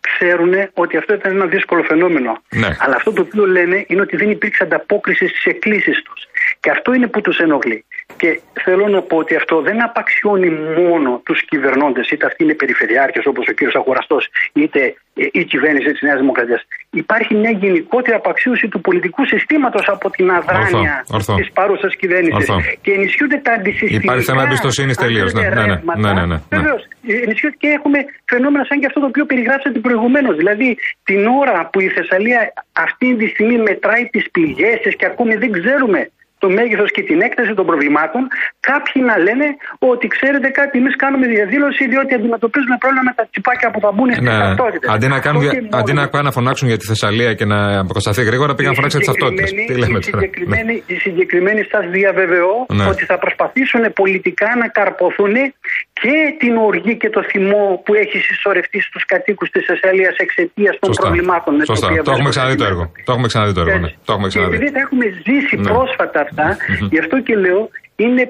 ξέρουν 0.00 0.52
ότι 0.74 0.96
αυτό 0.96 1.14
ήταν 1.14 1.32
ένα 1.32 1.46
δύσκολο 1.46 1.82
φαινόμενο. 1.82 2.42
Ναι. 2.62 2.70
Αλλά 2.78 2.94
αυτό 2.96 3.12
το 3.12 3.20
οποίο 3.22 3.46
λένε 3.46 3.84
είναι 3.88 4.00
ότι 4.00 4.16
δεν 4.16 4.30
υπήρξε 4.30 4.62
ανταπόκριση 4.64 5.26
στις 5.28 5.44
εκκλήσεις 5.44 6.02
τους. 6.02 6.20
Και 6.60 6.70
αυτό 6.70 6.94
είναι 6.94 7.06
που 7.06 7.20
τους 7.20 7.38
ενοχλεί. 7.38 7.84
Και 8.16 8.40
θέλω 8.64 8.88
να 8.88 9.00
πω 9.02 9.16
ότι 9.16 9.34
αυτό 9.36 9.60
δεν 9.60 9.82
απαξιώνει 9.82 10.50
μόνο 10.78 11.20
τους 11.24 11.38
κυβερνώντες, 11.50 12.08
είτε 12.10 12.26
αυτοί 12.26 12.44
είναι 12.44 12.54
περιφερειάρχες 12.54 13.24
όπως 13.26 13.44
ο 13.50 13.52
κύριος 13.52 13.74
Αγοραστός, 13.74 14.28
είτε 14.52 14.80
ε, 15.14 15.26
η 15.32 15.44
κυβέρνηση 15.44 15.90
της 15.92 16.02
Νέας 16.02 16.18
Δημοκρατίας. 16.18 16.62
Υπάρχει 16.90 17.34
μια 17.34 17.50
γενικότερη 17.50 18.16
απαξίωση 18.16 18.68
του 18.68 18.80
πολιτικού 18.80 19.26
συστήματος 19.26 19.84
από 19.88 20.10
την 20.10 20.30
αδράνεια 20.30 20.94
Ορθό, 20.98 21.14
ορθό. 21.14 21.34
της 21.34 21.48
παρούσας 21.52 21.96
κυβέρνησης. 21.96 22.48
Ορθό. 22.48 22.56
Και 22.82 22.92
ενισχύονται 22.92 23.38
τα 23.46 23.52
αντισυστημικά. 23.52 24.04
Υπάρχει 24.04 24.24
θέμα 24.30 24.42
εμπιστοσύνης 24.42 24.98
αν 24.98 25.06
τελείως, 25.06 25.32
ναι, 25.32 25.40
θέλετε, 25.40 25.60
ναι, 25.60 25.66
ναι, 25.66 25.74
ρεύματα. 25.74 26.00
ναι, 26.00 26.12
ναι, 26.12 26.20
ναι, 26.20 26.26
ναι. 26.34 26.38
Βεβαίως. 26.56 26.82
ενισχύονται 27.26 27.56
και 27.62 27.68
έχουμε 27.78 27.98
φαινόμενα 28.32 28.64
σαν 28.68 28.80
και 28.80 28.86
αυτό 28.86 29.00
το 29.00 29.06
οποίο 29.06 29.24
περιγράψατε 29.30 29.78
προηγουμένως. 29.78 30.34
Δηλαδή, 30.36 30.68
την 31.04 31.20
ώρα 31.26 31.68
που 31.70 31.80
η 31.80 31.88
Θεσσαλία 31.96 32.40
αυτή 32.86 33.16
τη 33.16 33.26
στιγμή 33.34 33.56
μετράει 33.58 34.04
τις 34.14 34.24
πληγές 34.34 34.76
της 34.82 34.96
και 34.96 35.06
ακόμη 35.06 35.34
δεν 35.42 35.50
ξέρουμε 35.58 36.00
το 36.44 36.48
μέγεθος 36.58 36.90
και 36.96 37.02
την 37.10 37.18
έκταση 37.26 37.52
των 37.58 37.64
προβλημάτων, 37.70 38.22
κάποιοι 38.70 38.98
να 39.10 39.14
λένε 39.26 39.46
ότι 39.92 40.06
ξέρετε 40.14 40.48
κάτι, 40.58 40.74
εμείς 40.82 40.94
κάνουμε 41.02 41.26
διαδήλωση 41.36 41.82
διότι 41.92 42.12
αντιμετωπίζουμε 42.18 42.76
πρόβλημα 42.82 43.04
με 43.08 43.12
τα 43.18 43.24
τσιπάκια 43.30 43.68
που 43.72 43.80
θα 43.84 43.90
μπουν 43.94 44.08
στις 44.16 44.24
Ναι, 44.28 44.32
ναι. 44.36 44.44
ταυτότητες. 44.44 44.86
Αντί 44.94 45.06
να, 45.14 45.18
κάνουν, 45.24 45.40
δια- 45.44 45.78
αντί 45.80 45.92
να, 45.98 46.02
πάνε 46.12 46.24
να 46.28 46.32
φωνάξουν 46.38 46.66
για 46.72 46.78
τη 46.80 46.86
Θεσσαλία 46.92 47.30
και 47.38 47.46
να 47.52 47.58
αποκατασταθεί 47.84 48.22
γρήγορα, 48.30 48.52
πήγαν 48.56 48.70
να 48.72 48.78
φωνάξουν 48.80 49.00
για 49.00 49.08
τις 49.10 49.10
ταυτότητες. 49.12 49.48
συγκεκριμένη- 49.48 49.80
Τι 49.80 49.82
λέμε 49.84 49.98
η 49.98 50.02
τώρα; 50.10 50.22
συγκεκριμένη, 50.22 50.74
η 50.94 50.96
συγκεκριμένη 51.06 51.62
σας 51.72 51.84
διαβεβαιώ 51.96 52.54
Ναι. 52.78 52.84
ότι 52.92 53.02
θα 53.10 53.16
προσπαθήσουν 53.24 53.82
πολιτικά 54.00 54.48
να 54.62 54.66
καρποθούν 54.78 55.34
και 56.04 56.16
την 56.38 56.56
οργή 56.56 56.96
και 56.96 57.10
το 57.10 57.22
θυμό 57.30 57.82
που 57.84 57.94
έχει 57.94 58.18
συσσωρευτεί 58.18 58.80
στους 58.80 59.04
κατοίκους 59.04 59.50
της 59.50 59.64
Θεσσαλίας 59.66 60.16
εξαιτίας 60.16 60.74
των 60.78 60.88
Σωστά. 60.88 61.02
προβλημάτων. 61.02 61.52
με 61.54 61.64
τα 61.64 61.64
Σωστά. 61.72 61.86
οποία 61.88 62.02
Το 62.02 62.10
έχουμε 62.10 62.28
βρίσκονται 62.30 62.54
ξαναδεί 62.54 62.56
το 62.62 62.64
έργο. 62.70 62.92
Το 63.04 63.12
έχουμε 63.12 63.26
ξαναδεί 63.26 63.52
το 63.58 63.60
έργο. 63.60 63.78
Ναι. 63.78 63.90
Το 64.04 64.12
έχουμε 64.12 64.28
και 64.28 64.38
επειδή 64.38 64.50
ξαναδεί. 64.56 64.72
τα 64.76 64.80
έχουμε 64.86 65.06
ζήσει 65.26 65.56
Ναι. 65.56 65.70
πρόσφατα 65.72 66.20
αυτά, 66.26 66.46
γι' 66.92 66.98
αυτό 66.98 67.16
και 67.26 67.34
λέω 67.44 67.60
είναι 67.96 68.22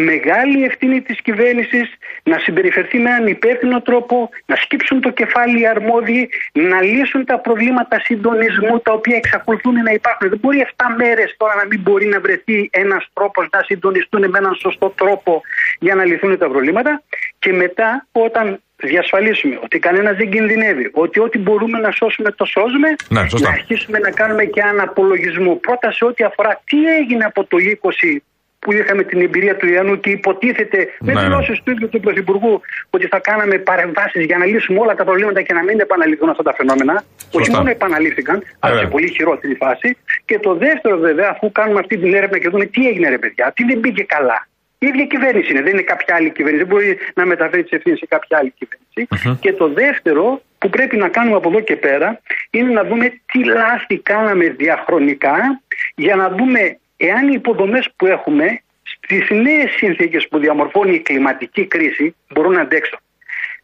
μεγάλη 0.00 0.64
ευθύνη 0.64 1.00
της 1.00 1.20
κυβέρνησης 1.22 1.94
να 2.22 2.38
συμπεριφερθεί 2.38 2.98
με 2.98 3.10
έναν 3.10 3.26
υπεύθυνο 3.26 3.82
τρόπο, 3.82 4.28
να 4.46 4.56
σκύψουν 4.56 5.00
το 5.00 5.10
κεφάλι 5.10 5.60
οι 5.60 5.66
αρμόδιοι, 5.66 6.28
να 6.52 6.82
λύσουν 6.82 7.24
τα 7.24 7.38
προβλήματα 7.38 8.00
συντονισμού 8.00 8.80
τα 8.80 8.92
οποία 8.92 9.16
εξακολουθούν 9.16 9.74
να 9.82 9.90
υπάρχουν. 9.92 10.28
Δεν 10.28 10.38
μπορεί 10.38 10.66
7 10.76 10.84
μέρες 10.96 11.34
τώρα 11.36 11.54
να 11.54 11.66
μην 11.66 11.80
μπορεί 11.80 12.06
να 12.06 12.20
βρεθεί 12.20 12.68
ένας 12.72 13.06
τρόπος 13.12 13.46
να 13.52 13.62
συντονιστούν 13.62 14.30
με 14.30 14.38
έναν 14.38 14.54
σωστό 14.54 14.90
τρόπο 14.96 15.42
για 15.78 15.94
να 15.94 16.04
λυθούν 16.04 16.38
τα 16.38 16.48
προβλήματα 16.48 17.02
και 17.38 17.52
μετά 17.52 18.06
όταν 18.12 18.60
διασφαλίσουμε 18.76 19.58
ότι 19.62 19.78
κανένας 19.78 20.16
δεν 20.16 20.30
κινδυνεύει, 20.30 20.90
ότι 20.92 21.20
ό,τι 21.20 21.38
μπορούμε 21.38 21.78
να 21.78 21.90
σώσουμε 21.90 22.30
το 22.30 22.44
σώζουμε, 22.44 22.88
Ναι, 23.08 23.28
σωστά. 23.28 23.48
να 23.48 23.54
αρχίσουμε 23.54 23.98
να 23.98 24.10
κάνουμε 24.10 24.44
και 24.44 24.60
έναν 24.60 24.80
απολογισμό. 24.80 25.54
Πρώτα 25.54 25.90
σε 25.92 26.04
ό,τι 26.04 26.24
αφορά 26.24 26.60
τι 26.64 26.94
έγινε 26.94 27.24
από 27.24 27.44
το 27.44 27.56
20 27.82 28.16
που 28.66 28.72
είχαμε 28.72 29.02
την 29.10 29.20
εμπειρία 29.20 29.56
του 29.56 29.66
Ιαννού 29.74 30.00
και 30.00 30.10
υποτίθεται 30.10 30.78
με 31.00 31.12
Ναι, 31.12 31.20
ναι. 31.20 31.26
δηλώσεις 31.26 31.56
του 31.62 31.70
ίδιου 31.70 31.88
του 31.88 32.00
Πρωθυπουργού 32.00 32.60
ότι 32.90 33.06
θα 33.06 33.18
κάναμε 33.28 33.58
παρεμβάσεις 33.58 34.24
για 34.24 34.38
να 34.38 34.44
λύσουμε 34.44 34.78
όλα 34.80 34.94
τα 34.94 35.04
προβλήματα 35.04 35.42
και 35.42 35.52
να 35.52 35.62
μην 35.62 35.80
επαναληφθούν 35.80 36.28
αυτά 36.28 36.42
τα 36.42 36.54
φαινόμενα. 36.58 36.94
Όχι 37.36 37.44
Σωστά. 37.44 37.56
μόνο 37.56 37.70
επαναλήφθηκαν, 37.70 38.36
αλλά 38.58 38.72
Βέβαια. 38.74 38.88
σε 38.88 38.92
πολύ 38.94 39.08
χειρότερη 39.16 39.54
φάση. 39.54 39.96
Και 40.24 40.38
το 40.38 40.54
δεύτερο, 40.54 40.96
βέβαια, 40.98 41.28
αφού 41.34 41.52
κάνουμε 41.52 41.80
αυτή 41.80 41.98
την 41.98 42.14
έρευνα 42.14 42.38
και 42.38 42.48
δούμε 42.48 42.64
τι 42.64 42.88
έγινε, 42.88 43.08
ρε 43.08 43.18
παιδιά, 43.18 43.52
τι 43.56 43.64
δεν 43.64 43.80
πήγε 43.80 44.02
καλά. 44.02 44.48
Η 44.78 44.86
ίδια 44.86 45.04
κυβέρνηση 45.04 45.50
είναι, 45.52 45.62
δεν 45.62 45.72
είναι 45.72 45.82
κάποια 45.82 46.14
άλλη 46.14 46.30
κυβέρνηση. 46.30 46.64
Δεν 46.64 46.72
μπορεί 46.74 46.98
να 47.14 47.26
μεταφέρει 47.26 47.62
τις 47.62 47.72
ευθύνες 47.72 47.98
σε 47.98 48.06
κάποια 48.06 48.38
άλλη 48.38 48.52
κυβέρνηση. 48.58 49.38
Και 49.40 49.52
το 49.52 49.68
δεύτερο 49.68 50.42
που 50.58 50.68
πρέπει 50.70 50.96
να 50.96 51.08
κάνουμε 51.08 51.36
από 51.36 51.48
εδώ 51.48 51.60
και 51.60 51.76
πέρα 51.76 52.20
είναι 52.50 52.72
να 52.72 52.84
δούμε 52.84 53.06
τι 53.32 53.44
λάθη 53.44 53.98
κάναμε 53.98 54.48
διαχρονικά 54.48 55.60
για 55.94 56.16
να 56.16 56.28
δούμε 56.30 56.78
εάν 56.96 57.28
οι 57.28 57.32
υποδομές 57.34 57.88
που 57.96 58.06
έχουμε 58.06 58.60
στις 58.82 59.30
νέες 59.30 59.70
συνθήκες 59.70 60.28
που 60.28 60.38
διαμορφώνει 60.38 60.94
η 60.94 61.00
κλιματική 61.00 61.66
κρίση 61.66 62.14
μπορούν 62.32 62.52
να 62.52 62.60
αντέξουν. 62.60 62.98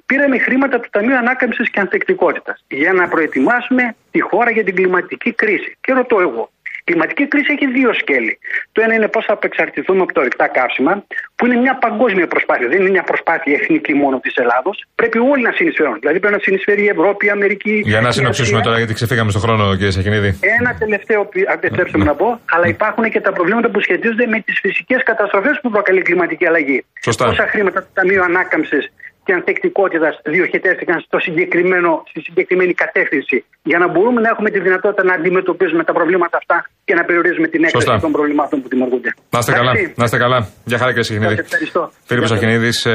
Πήραμε 0.07 0.39
χρήματα 0.39 0.81
του 0.81 0.89
Ταμείου 0.93 1.17
Ανάκαμψης 1.17 1.71
και 1.71 1.81
Ανθεκτικότητας 1.81 2.65
για 2.69 2.93
να 2.93 3.09
προετοιμάσουμε 3.09 3.97
τη 4.11 4.21
χώρα 4.21 4.51
για 4.51 4.65
την 4.65 4.75
κλιματική 4.75 5.33
κρίση. 5.33 5.77
Και 5.81 5.93
ρωτώ 5.93 6.21
εγώ, 6.21 6.51
η 6.51 6.52
κλιματική 6.85 7.29
κρίση 7.29 7.53
έχει 7.57 7.67
δύο 7.79 7.93
σκέλη. 7.95 8.39
Το 8.73 8.83
ένα 8.85 8.95
είναι 8.95 9.09
πώς 9.09 9.25
θα 9.25 9.33
απεξαρτηθούμε 9.33 10.03
από 10.03 10.13
τα 10.13 10.21
ορυκτά 10.21 10.47
καύσιμα, 10.49 11.05
που 11.37 11.47
είναι 11.47 11.57
μια 11.57 11.75
παγκόσμια 11.79 12.27
προσπάθεια. 12.27 12.69
Δεν 12.69 12.81
είναι 12.81 12.91
μια 12.91 13.03
προσπάθεια 13.03 13.53
εθνική 13.61 13.95
μόνο 13.95 14.21
της 14.21 14.35
Ελλάδος. 14.35 14.85
Πρέπει 14.95 15.19
όλοι 15.19 15.43
να 15.43 15.53
συνεισφέρουν. 15.53 15.97
Δηλαδή 16.01 16.19
πρέπει 16.21 16.35
να 16.35 16.41
συνεισφέρει 16.43 16.83
η 16.83 16.89
Ευρώπη, 16.89 17.27
η 17.27 17.31
Αμερική. 17.31 17.83
Για 17.85 18.01
να 18.01 18.09
η 18.09 18.13
συνοψίσουμε 18.13 18.57
Ασία. 18.57 18.67
τώρα, 18.67 18.79
γιατί 18.79 18.95
ξεφύγαμε 18.95 19.31
στον 19.31 19.43
χρόνο, 19.43 19.75
κύριε 19.77 19.91
Σαχινίδη. 19.91 20.39
Ένα 20.61 20.75
τελευταίο, 20.79 21.25
που- 21.25 21.43
επιτρέψτε 21.53 21.99
μου 21.99 22.05
να 22.05 22.15
πω, 22.15 22.41
αλλά 22.51 22.67
υπάρχουν 22.67 23.11
και 23.11 23.21
τα 23.21 23.33
προβλήματα 23.33 23.69
που 23.71 23.81
σχετίζονται 23.81 24.27
με 24.27 24.41
τις 24.41 24.59
φυσικές 24.61 25.03
καταστροφές 25.03 25.59
που 25.63 25.71
προκαλεί 25.71 25.99
η 25.99 26.03
κλιματική 26.03 26.47
αλλαγή. 26.47 26.85
Σωστά. 27.03 27.25
Πόσα 27.25 27.47
χρήματα 27.47 27.81
του 27.83 27.89
Ταμείου 27.95 28.23
Ανάκαμψης 28.23 28.93
και 29.25 29.33
Ανθεκτικότητας 29.39 30.15
διοχετεύτηκαν 30.35 30.97
στο 31.07 31.19
συγκεκριμένο, 31.27 31.91
στη 32.11 32.21
συγκεκριμένη 32.27 32.73
κατεύθυνση 32.83 33.37
για 33.71 33.79
να 33.83 33.87
μπορούμε 33.93 34.21
να 34.25 34.29
έχουμε 34.35 34.49
τη 34.55 34.61
δυνατότητα 34.67 35.03
να 35.11 35.15
αντιμετωπίζουμε 35.19 35.83
τα 35.89 35.93
προβλήματα 35.99 36.37
αυτά 36.43 36.57
και 36.85 36.95
να 36.99 37.03
περιορίζουμε 37.09 37.49
την 37.55 37.61
έκθεση 37.67 37.87
Σωστά. 37.87 38.01
των 38.05 38.13
προβλημάτων 38.17 38.57
που 38.63 38.69
δημιουργούνται. 38.73 39.11
Να 39.35 39.39
είστε 39.39 39.53
καλά. 39.53 39.71
Εντάξει. 39.71 39.95
Να 40.01 40.05
είστε 40.05 40.19
καλά. 40.25 40.39
Γεια 40.71 40.79
χαρά, 40.81 40.91
κύριε 40.93 41.07
Σαχινίδη. 41.09 41.37
Σας 41.37 41.45
ευχαριστώ. 41.45 41.83
Φίλιππος 42.09 42.31
Γεια 42.31 42.39
σας. 42.39 42.39
Σαχινίδης, 42.39 42.79
ε, 42.87 42.93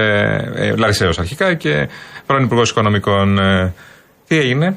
ε, 0.56 0.76
Λαρισαίος 0.82 1.20
αρχικά 1.24 1.48
και 1.64 1.74
πρώην 2.28 2.44
Υπουργός 2.44 2.70
Οικονομικών. 2.72 3.28
Ε, 3.40 3.74
τι 4.28 4.36
έγινε, 4.38 4.68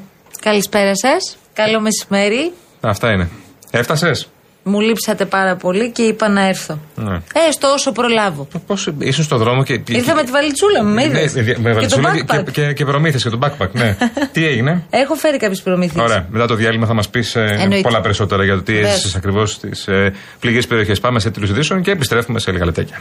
Καλησπέρα 0.41 0.97
σας. 0.97 1.39
Καλό 1.55 1.81
μεσημέρι. 1.81 2.53
Αυτά 2.81 3.13
είναι. 3.13 3.29
Έφτασες; 3.71 4.31
Μου 4.62 4.81
λείψατε 4.81 5.25
πάρα 5.25 5.57
πολύ 5.57 5.90
και 5.90 6.03
είπα 6.03 6.29
να 6.29 6.49
έρθω. 6.49 6.79
Ναι. 6.94 7.20
Έστω 7.49 7.68
όσο 7.73 7.92
προλάβω. 7.92 8.49
Πώς 8.66 8.92
ήσουν 8.99 9.25
στον 9.25 9.38
δρόμο 9.38 9.62
και. 9.64 9.81
Ήρθα 9.88 10.14
με 10.14 10.23
τη 10.23 10.31
βαλιτσούλα 10.31 10.85
μου, 10.85 10.94
με 10.94 11.07
Ναι, 11.07 11.18
είδες; 11.20 11.35
με 11.35 11.42
Και 11.42 11.53
το 11.55 11.73
βαλιτσούλα 11.73 12.14
και, 12.14 12.25
backpack. 12.29 12.44
και, 12.44 12.51
και, 12.51 12.73
και 12.73 12.85
προμήθειες 12.85 13.23
και 13.23 13.29
το 13.31 13.38
backpack. 13.42 13.70
Ναι. 13.73 13.96
τι 14.33 14.46
έγινε; 14.46 14.83
Έχω 14.90 15.14
φέρει 15.14 15.37
κάποιες 15.37 15.62
προμήθειες. 15.62 16.05
Ωραία. 16.05 16.27
Μετά 16.31 16.46
το 16.46 16.55
διάλειμμα 16.55 16.87
θα 16.87 16.94
μας 16.94 17.09
πεις 17.09 17.37
Εννοείται. 17.37 17.81
πολλά 17.81 18.01
περισσότερα 18.01 18.44
για 18.44 18.55
το 18.55 18.62
τι 18.62 18.73
Βεβαίως. 18.73 18.92
έζησε 18.94 19.16
ακριβώς 19.16 19.51
στις 19.53 19.88
ε, 19.88 20.12
πληγές 20.40 20.66
περιοχές. 20.66 21.01
Πάμε 21.01 21.20
σε 21.20 21.31
τίτλου 21.31 21.49
ειδήσεων 21.51 21.83
και 21.83 21.90
επιστρέφουμε 21.90 22.38
σε 22.38 22.53
λίγα 22.53 22.64
λεπτάκια. 22.64 23.01